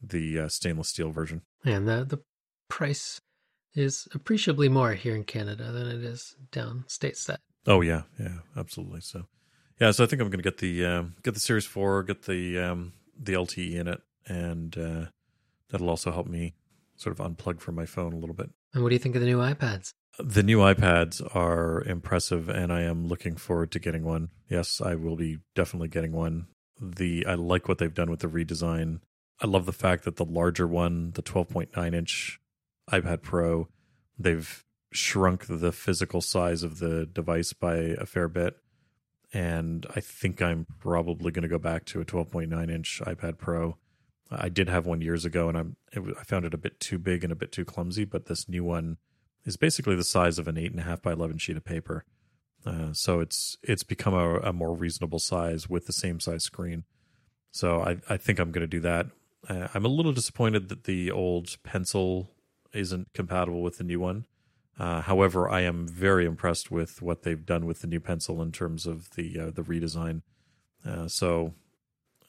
[0.02, 1.42] the uh, stainless steel version.
[1.66, 2.20] And the the
[2.68, 3.22] price
[3.76, 7.38] is appreciably more here in Canada than it is down stateside.
[7.68, 9.02] Oh yeah, yeah, absolutely.
[9.02, 9.26] So
[9.80, 12.24] yeah, so I think I'm going to get the um, get the Series Four, get
[12.24, 15.06] the um, the LTE in it, and uh,
[15.70, 16.56] that'll also help me
[16.96, 18.50] sort of unplug from my phone a little bit.
[18.74, 19.94] And what do you think of the new iPads?
[20.22, 24.30] The new iPads are impressive, and I am looking forward to getting one.
[24.50, 26.48] Yes, I will be definitely getting one.
[26.82, 29.00] The I like what they've done with the redesign.
[29.42, 32.42] I love the fact that the larger one, the 12.9 inch
[32.92, 33.70] iPad Pro,
[34.18, 38.58] they've shrunk the physical size of the device by a fair bit.
[39.32, 43.78] And I think I'm probably going to go back to a 12.9 inch iPad Pro.
[44.30, 47.24] I did have one years ago, and I'm I found it a bit too big
[47.24, 48.04] and a bit too clumsy.
[48.04, 48.98] But this new one
[49.46, 52.06] is basically the size of an eight and a half by eleven sheet of paper.
[52.66, 56.84] Uh, so it's it's become a, a, more reasonable size with the same size screen.
[57.52, 59.08] So I I think I'm going to do that.
[59.48, 62.32] Uh, I'm a little disappointed that the old pencil
[62.74, 64.26] isn't compatible with the new one.
[64.78, 68.52] Uh, however, I am very impressed with what they've done with the new pencil in
[68.52, 70.22] terms of the uh, the redesign.
[70.86, 71.54] Uh, so,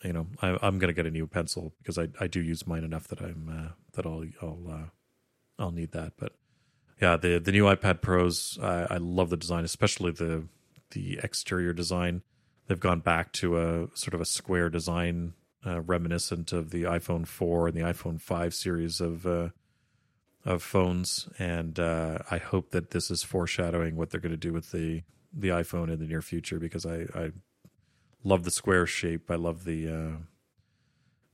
[0.03, 2.67] you know, I, am going to get a new pencil because I, I do use
[2.67, 4.91] mine enough that I'm uh, that I'll I'll
[5.59, 6.15] I'll need that.
[6.17, 6.35] But
[7.01, 10.47] yeah, the the new iPad Pros, I, I love the design, especially the
[10.91, 12.23] the exterior design.
[12.67, 15.33] They've gone back to a sort of a square design
[15.67, 19.49] uh, reminiscent of the iPhone 4 and the iPhone 5 series of uh,
[20.45, 24.53] of phones, and uh, I hope that this is foreshadowing what they're going to do
[24.53, 27.31] with the the iPhone in the near future because I, I
[28.25, 29.31] love the square shape.
[29.31, 30.17] I love the uh,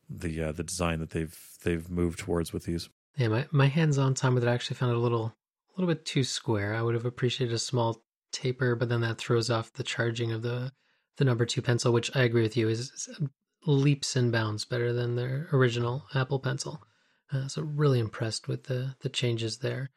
[0.09, 2.89] the uh, the design that they've they've moved towards with these.
[3.17, 5.35] Yeah, my my hands on time with it I actually found it a little
[5.77, 6.75] a little bit too square.
[6.75, 8.03] I would have appreciated a small
[8.33, 10.73] taper, but then that throws off the charging of the
[11.17, 13.09] the number two pencil, which I agree with you is
[13.67, 16.83] leaps and bounds better than their original Apple Pencil.
[17.33, 19.91] Uh, so really impressed with the the changes there.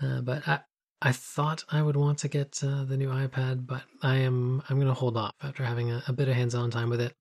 [0.00, 0.60] Uh, but I
[1.02, 4.76] I thought I would want to get uh, the new iPad, but I am I'm
[4.76, 7.14] going to hold off after having a, a bit of hands-on time with it.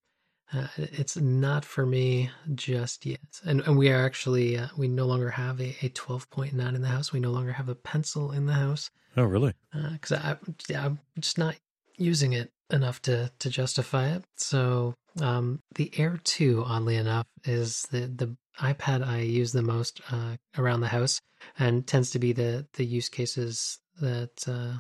[0.54, 5.06] Uh, it's not for me just yet, and and we are actually uh, we no
[5.06, 7.12] longer have a, a 12.9 in the house.
[7.12, 8.92] We no longer have a pencil in the house.
[9.18, 9.54] Oh, really?
[9.74, 10.36] Because uh,
[10.70, 11.56] I I'm just not
[11.98, 14.24] using it enough to to justify it.
[14.38, 20.02] So um, the Air 2, oddly enough, is the, the iPad I use the most
[20.12, 21.22] uh, around the house
[21.58, 24.80] and tends to be the, the use cases that, uh,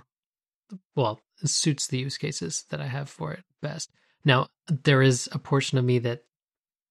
[0.95, 3.91] well, suits the use cases that I have for it best.
[4.26, 6.23] Now, there is a portion of me that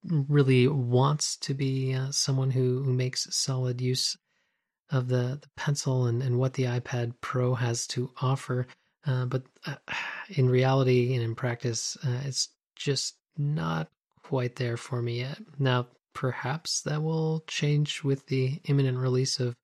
[0.05, 4.17] really wants to be uh, someone who, who makes solid use
[4.91, 8.67] of the, the pencil and, and what the iPad Pro has to offer.
[9.07, 9.77] Uh, but uh,
[10.29, 13.89] in reality and in practice, uh, it's just not
[14.23, 15.39] quite there for me yet.
[15.59, 19.57] Now, perhaps that will change with the imminent release of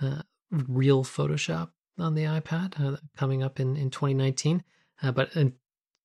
[0.00, 4.62] uh, real Photoshop on the iPad uh, coming up in, in 2019.
[5.02, 5.34] Uh, but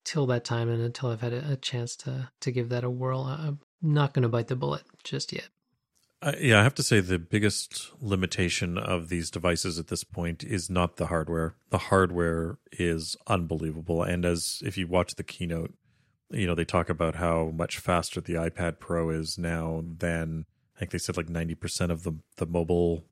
[0.06, 3.24] until that time and until I've had a, chance to, to give that a whirl,
[3.24, 5.48] I'm not going to bite the bullet just yet.
[6.22, 10.44] Uh, yeah, I have to say the biggest limitation of these devices at this point
[10.44, 11.56] is not the hardware.
[11.72, 15.74] The hardware is unbelievable, and as if you watch the keynote,
[16.30, 20.46] you know, they talk about how much faster the iPad Pro is now than
[20.76, 23.06] I think they said like 90% of the the mobile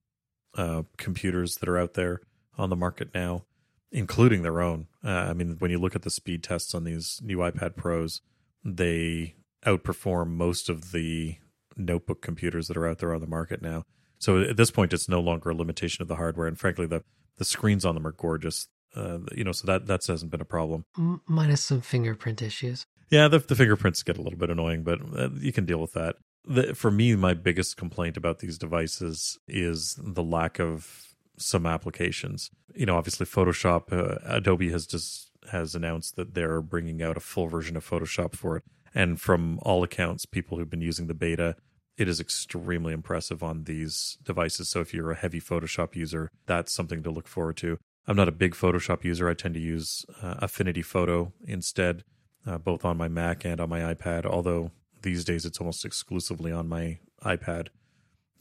[0.56, 2.22] uh, computers that are out there
[2.58, 3.46] on the market now,
[3.94, 4.88] including their own.
[5.06, 8.22] Uh, I mean, when you look at the speed tests on these new iPad Pros,
[8.66, 9.36] they
[9.66, 11.38] outperform most of the
[11.78, 13.84] notebook computers that are out there on the market now.
[14.18, 17.04] So at this point, it's no longer a limitation of the hardware, and frankly, the
[17.38, 18.68] the screens on them are gorgeous.
[18.96, 20.86] Uh, you know, so that that hasn't been a problem.
[21.28, 22.86] Minus some fingerprint issues.
[23.10, 25.94] Yeah, the, the fingerprints get a little bit annoying, but uh, you can deal with
[25.94, 26.16] that.
[26.46, 32.50] The, for me, my biggest complaint about these devices is the lack of some applications.
[32.76, 37.20] You know, obviously, Photoshop, uh, Adobe has just has announced that they're bringing out a
[37.20, 38.64] full version of Photoshop for it,
[38.94, 41.56] and from all accounts, people who've been using the beta,
[41.98, 44.70] it is extremely impressive on these devices.
[44.70, 47.78] So if you're a heavy Photoshop user, that's something to look forward to.
[48.08, 49.30] I'm not a big Photoshop user.
[49.30, 52.04] I tend to use uh, Affinity Photo instead,
[52.46, 54.26] uh, both on my Mac and on my iPad.
[54.26, 54.72] Although
[55.02, 57.68] these days it's almost exclusively on my iPad,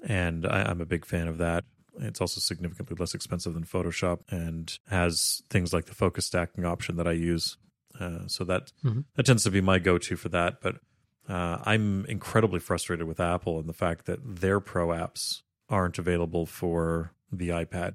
[0.03, 1.65] and I, I'm a big fan of that.
[1.99, 6.97] It's also significantly less expensive than Photoshop and has things like the focus stacking option
[6.97, 7.57] that I use.
[7.99, 9.05] Uh, so that Mhm.
[9.15, 10.61] that tends to be my go-to for that.
[10.63, 10.81] But
[11.29, 16.47] uh, I'm incredibly frustrated with Apple and the fact that their Pro apps aren't available
[16.47, 17.95] for the iPad.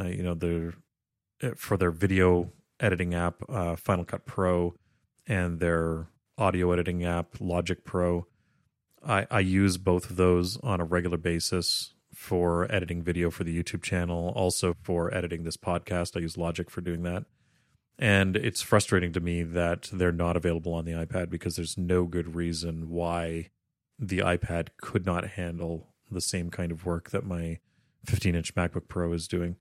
[0.00, 0.74] Uh, you know, their
[1.56, 4.74] for their video editing app, uh, Final Cut Pro,
[5.26, 8.26] and their audio editing app, Logic Pro.
[9.06, 11.93] I, I use both of those on a regular basis
[12.24, 16.16] for editing video for the YouTube channel, also for editing this podcast.
[16.16, 17.24] I use Logic for doing that.
[17.98, 22.04] And it's frustrating to me that they're not available on the iPad because there's no
[22.04, 23.50] good reason why
[23.98, 27.58] the iPad could not handle the same kind of work that my
[28.06, 29.56] 15 inch MacBook Pro is doing.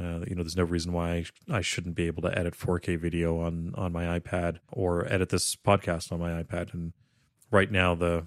[0.00, 3.40] Uh, you know, there's no reason why I shouldn't be able to edit 4K video
[3.40, 6.72] on on my iPad or edit this podcast on my iPad.
[6.72, 6.94] And
[7.50, 8.26] right now, the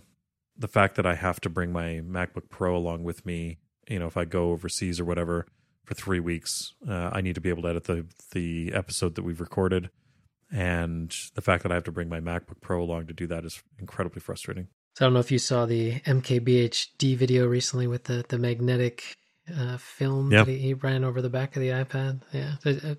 [0.58, 3.58] the fact that I have to bring my MacBook Pro along with me,
[3.92, 5.46] you know, if I go overseas or whatever
[5.86, 9.24] for three weeks, uh, I need to be able to edit the the episode that
[9.24, 9.90] we've recorded.
[10.52, 13.46] And the fact that I have to bring my MacBook Pro along to do that
[13.46, 14.68] is incredibly frustrating.
[14.96, 19.16] So I don't know if you saw the MKBHD video recently with the the magnetic
[19.58, 20.44] uh, film Yeah.
[20.44, 22.22] that he, ran over the back of the iPad.
[22.34, 22.56] Yeah.
[22.66, 22.96] Uh,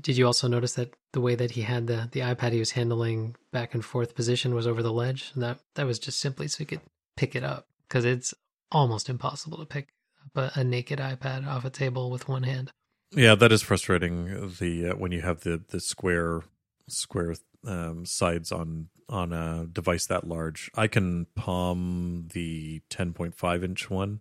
[0.00, 2.70] Did you also notice that the way that he had the the iPad he was
[2.72, 5.32] handling back and forth position was over the ledge?
[5.34, 6.80] And that that was just simply so he could
[7.16, 8.32] pick it up because it's
[8.70, 9.88] almost impossible to pick
[10.36, 12.70] a, naked iPad off a table with one hand.
[13.12, 14.54] Yeah, that is frustrating.
[14.58, 16.42] The uh, when you have the the square
[16.88, 17.34] square
[17.66, 24.20] um, sides on on a device that large, I can palm the 10.5 inch one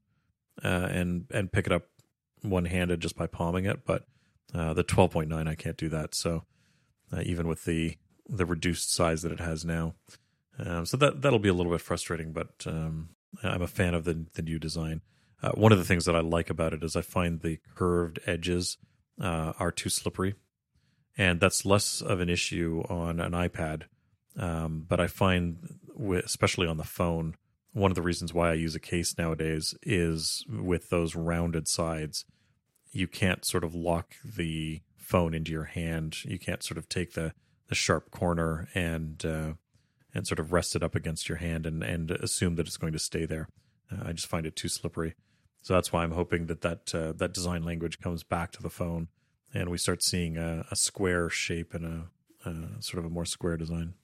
[0.63, 1.83] uh, and and pick it up
[2.41, 4.05] one handed just by palming it, but
[4.53, 6.13] uh, the 12.9 I can't do that.
[6.13, 6.43] So
[7.11, 7.97] uh, even with the
[8.27, 9.95] the reduced size that it has now,
[10.59, 12.31] um, so that that'll be a little bit frustrating.
[12.33, 13.09] But um,
[13.43, 15.01] I'm a fan of the the new design.
[15.41, 18.19] Uh, one of the things that I like about it is I find the curved
[18.25, 18.77] edges
[19.21, 20.35] uh, are too slippery,
[21.17, 23.83] and that's less of an issue on an iPad.
[24.37, 25.57] Um, but I find,
[26.23, 27.35] especially on the phone,
[27.73, 32.25] one of the reasons why I use a case nowadays is with those rounded sides,
[32.91, 36.23] you can't sort of lock the phone into your hand.
[36.23, 37.33] You can't sort of take the
[37.67, 39.53] the sharp corner and uh,
[40.13, 42.93] and sort of rest it up against your hand and and assume that it's going
[42.93, 43.47] to stay there.
[43.91, 45.15] Uh, I just find it too slippery.
[45.61, 48.69] So that's why I'm hoping that that uh, that design language comes back to the
[48.69, 49.07] phone,
[49.53, 51.85] and we start seeing a, a square shape and
[52.45, 53.95] a, a sort of a more square design.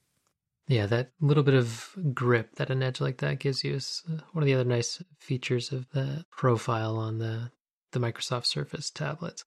[0.68, 4.22] Yeah, that little bit of grip that an edge like that gives you is uh,
[4.32, 7.52] one of the other nice features of the profile on the
[7.92, 9.44] the Microsoft Surface tablets.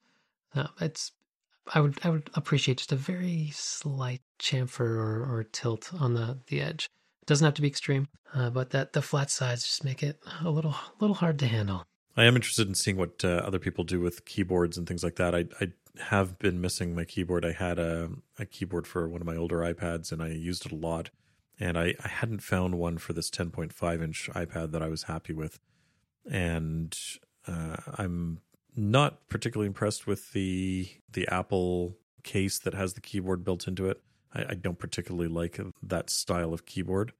[0.54, 1.12] Uh, it's
[1.72, 6.38] I would I would appreciate just a very slight chamfer or, or tilt on the
[6.46, 6.88] the edge.
[7.24, 10.18] It doesn't have to be extreme, uh, but that the flat sides just make it
[10.44, 11.86] a little little hard to handle.
[12.18, 15.16] I am interested in seeing what uh, other people do with keyboards and things like
[15.16, 15.34] that.
[15.34, 15.68] I, I
[16.10, 17.46] have been missing my keyboard.
[17.46, 20.72] I had a, a keyboard for one of my older iPads and I used it
[20.72, 21.08] a lot.
[21.58, 25.32] And I, I hadn't found one for this 10.5 inch iPad that I was happy
[25.32, 25.60] with.
[26.30, 26.94] And
[27.48, 28.40] uh, I'm
[28.76, 34.02] not particularly impressed with the the Apple case that has the keyboard built into it.
[34.34, 37.12] I, I don't particularly like that style of keyboard.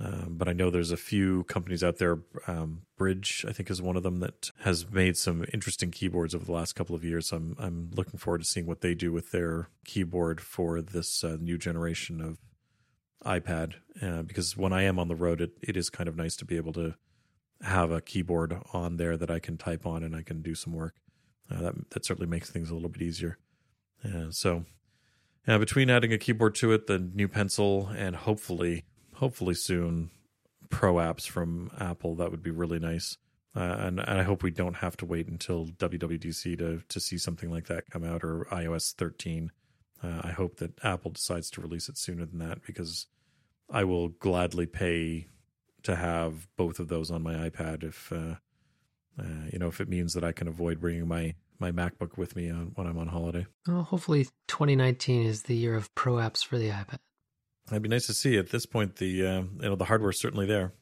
[0.00, 2.18] Um, but I know there's a few companies out there.
[2.48, 6.44] Um, Brydge, I think, is one of them that has made some interesting keyboards over
[6.44, 7.30] the last couple of years.
[7.30, 11.36] I'm I'm looking forward to seeing what they do with their keyboard for this uh,
[11.40, 12.38] new generation of
[13.24, 13.74] iPad.
[14.02, 16.44] Uh, because when I am on the road, it, it is kind of nice to
[16.44, 16.94] be able to
[17.62, 20.72] have a keyboard on there that I can type on and I can do some
[20.72, 20.94] work.
[21.48, 23.38] Uh, that that certainly makes things a little bit easier.
[24.04, 24.64] Uh, so,
[25.46, 28.84] uh, between adding a keyboard to it, the new pencil, and hopefully
[29.14, 30.10] hopefully soon
[30.70, 32.16] pro apps from Apple.
[32.16, 33.16] That would be really nice.
[33.56, 37.18] Uh, and, and I hope we don't have to wait until WWDC to to see
[37.18, 39.52] something like that come out or iOS 13.
[40.02, 43.06] Uh, I hope that Apple decides to release it sooner than that because
[43.70, 45.28] I will gladly pay
[45.84, 48.36] to have both of those on my iPad if uh,
[49.18, 52.36] uh, you know if it means that I can avoid bringing my my MacBook with
[52.36, 53.46] me on, when I'm on holiday.
[53.66, 56.98] Well, hopefully 2019 is the year of pro apps for the iPad.
[57.70, 58.36] It'd be nice to see.
[58.36, 60.72] At this point, the uh, you know the hardware's certainly there.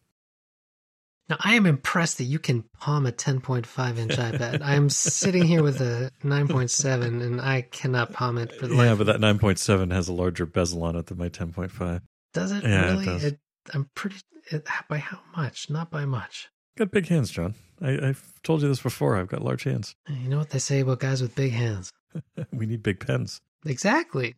[1.28, 4.60] Now, I am impressed that you can palm a 10.5 inch iPad.
[4.62, 8.88] I am sitting here with a 9.7 and I cannot palm it for the Yeah,
[8.90, 8.98] life.
[8.98, 12.00] but that 9.7 has a larger bezel on it than my 10.5.
[12.34, 13.04] Does it Yeah, it really?
[13.06, 13.32] does.
[13.72, 14.16] I'm pretty.
[14.50, 15.70] It, by how much?
[15.70, 16.48] Not by much.
[16.76, 17.54] Got big hands, John.
[17.80, 19.16] I, I've told you this before.
[19.16, 19.94] I've got large hands.
[20.08, 21.92] You know what they say about guys with big hands?
[22.52, 23.40] we need big pens.
[23.66, 24.36] Exactly.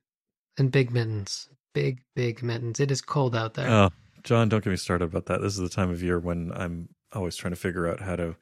[0.59, 1.49] And big mittens.
[1.73, 2.81] Big, big mittens.
[2.81, 3.69] It is cold out there.
[3.69, 3.91] Oh,
[4.23, 5.43] John, don't get me started about that.
[5.43, 8.37] This is the time of year when I'm always trying to figure out how to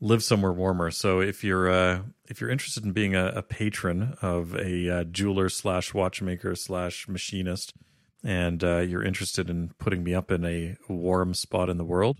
[0.00, 0.90] live somewhere warmer.
[0.90, 5.04] So if you're uh, if you're interested in being a, a patron of a uh,
[5.04, 7.72] jeweler slash watchmaker slash machinist,
[8.22, 12.18] and uh, you're interested in putting me up in a warm spot in the world,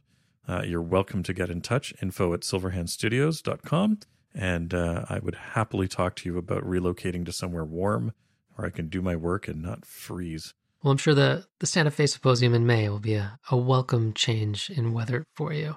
[0.49, 1.92] uh, you're welcome to get in touch.
[2.01, 3.99] Info at silverhandstudios.com.
[4.34, 8.12] And uh, I would happily talk to you about relocating to somewhere warm
[8.55, 10.55] where I can do my work and not freeze.
[10.82, 14.12] Well, I'm sure the, the Santa Fe Symposium in May will be a, a welcome
[14.14, 15.76] change in weather for you.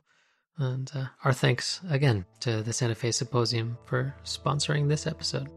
[0.57, 5.49] And uh, our thanks again to the Santa Fe Symposium for sponsoring this episode.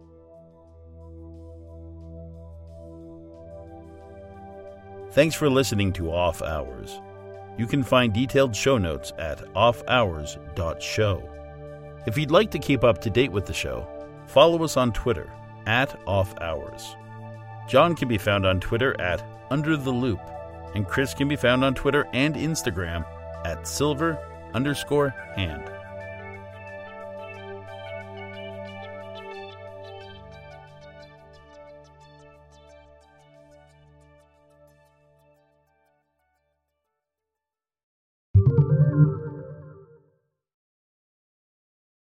[5.13, 6.99] Thanks for listening to Off Hours.
[7.57, 11.31] You can find detailed show notes at offhours.show.
[12.07, 13.87] If you'd like to keep up to date with the show,
[14.27, 15.33] follow us on Twitter
[15.67, 16.97] at Off Hours.
[17.69, 20.21] John can be found on Twitter at Under the Loupe,
[20.75, 23.07] and Chris can be found on Twitter and Instagram
[23.45, 24.19] at Silver
[24.53, 25.71] underscore Hand.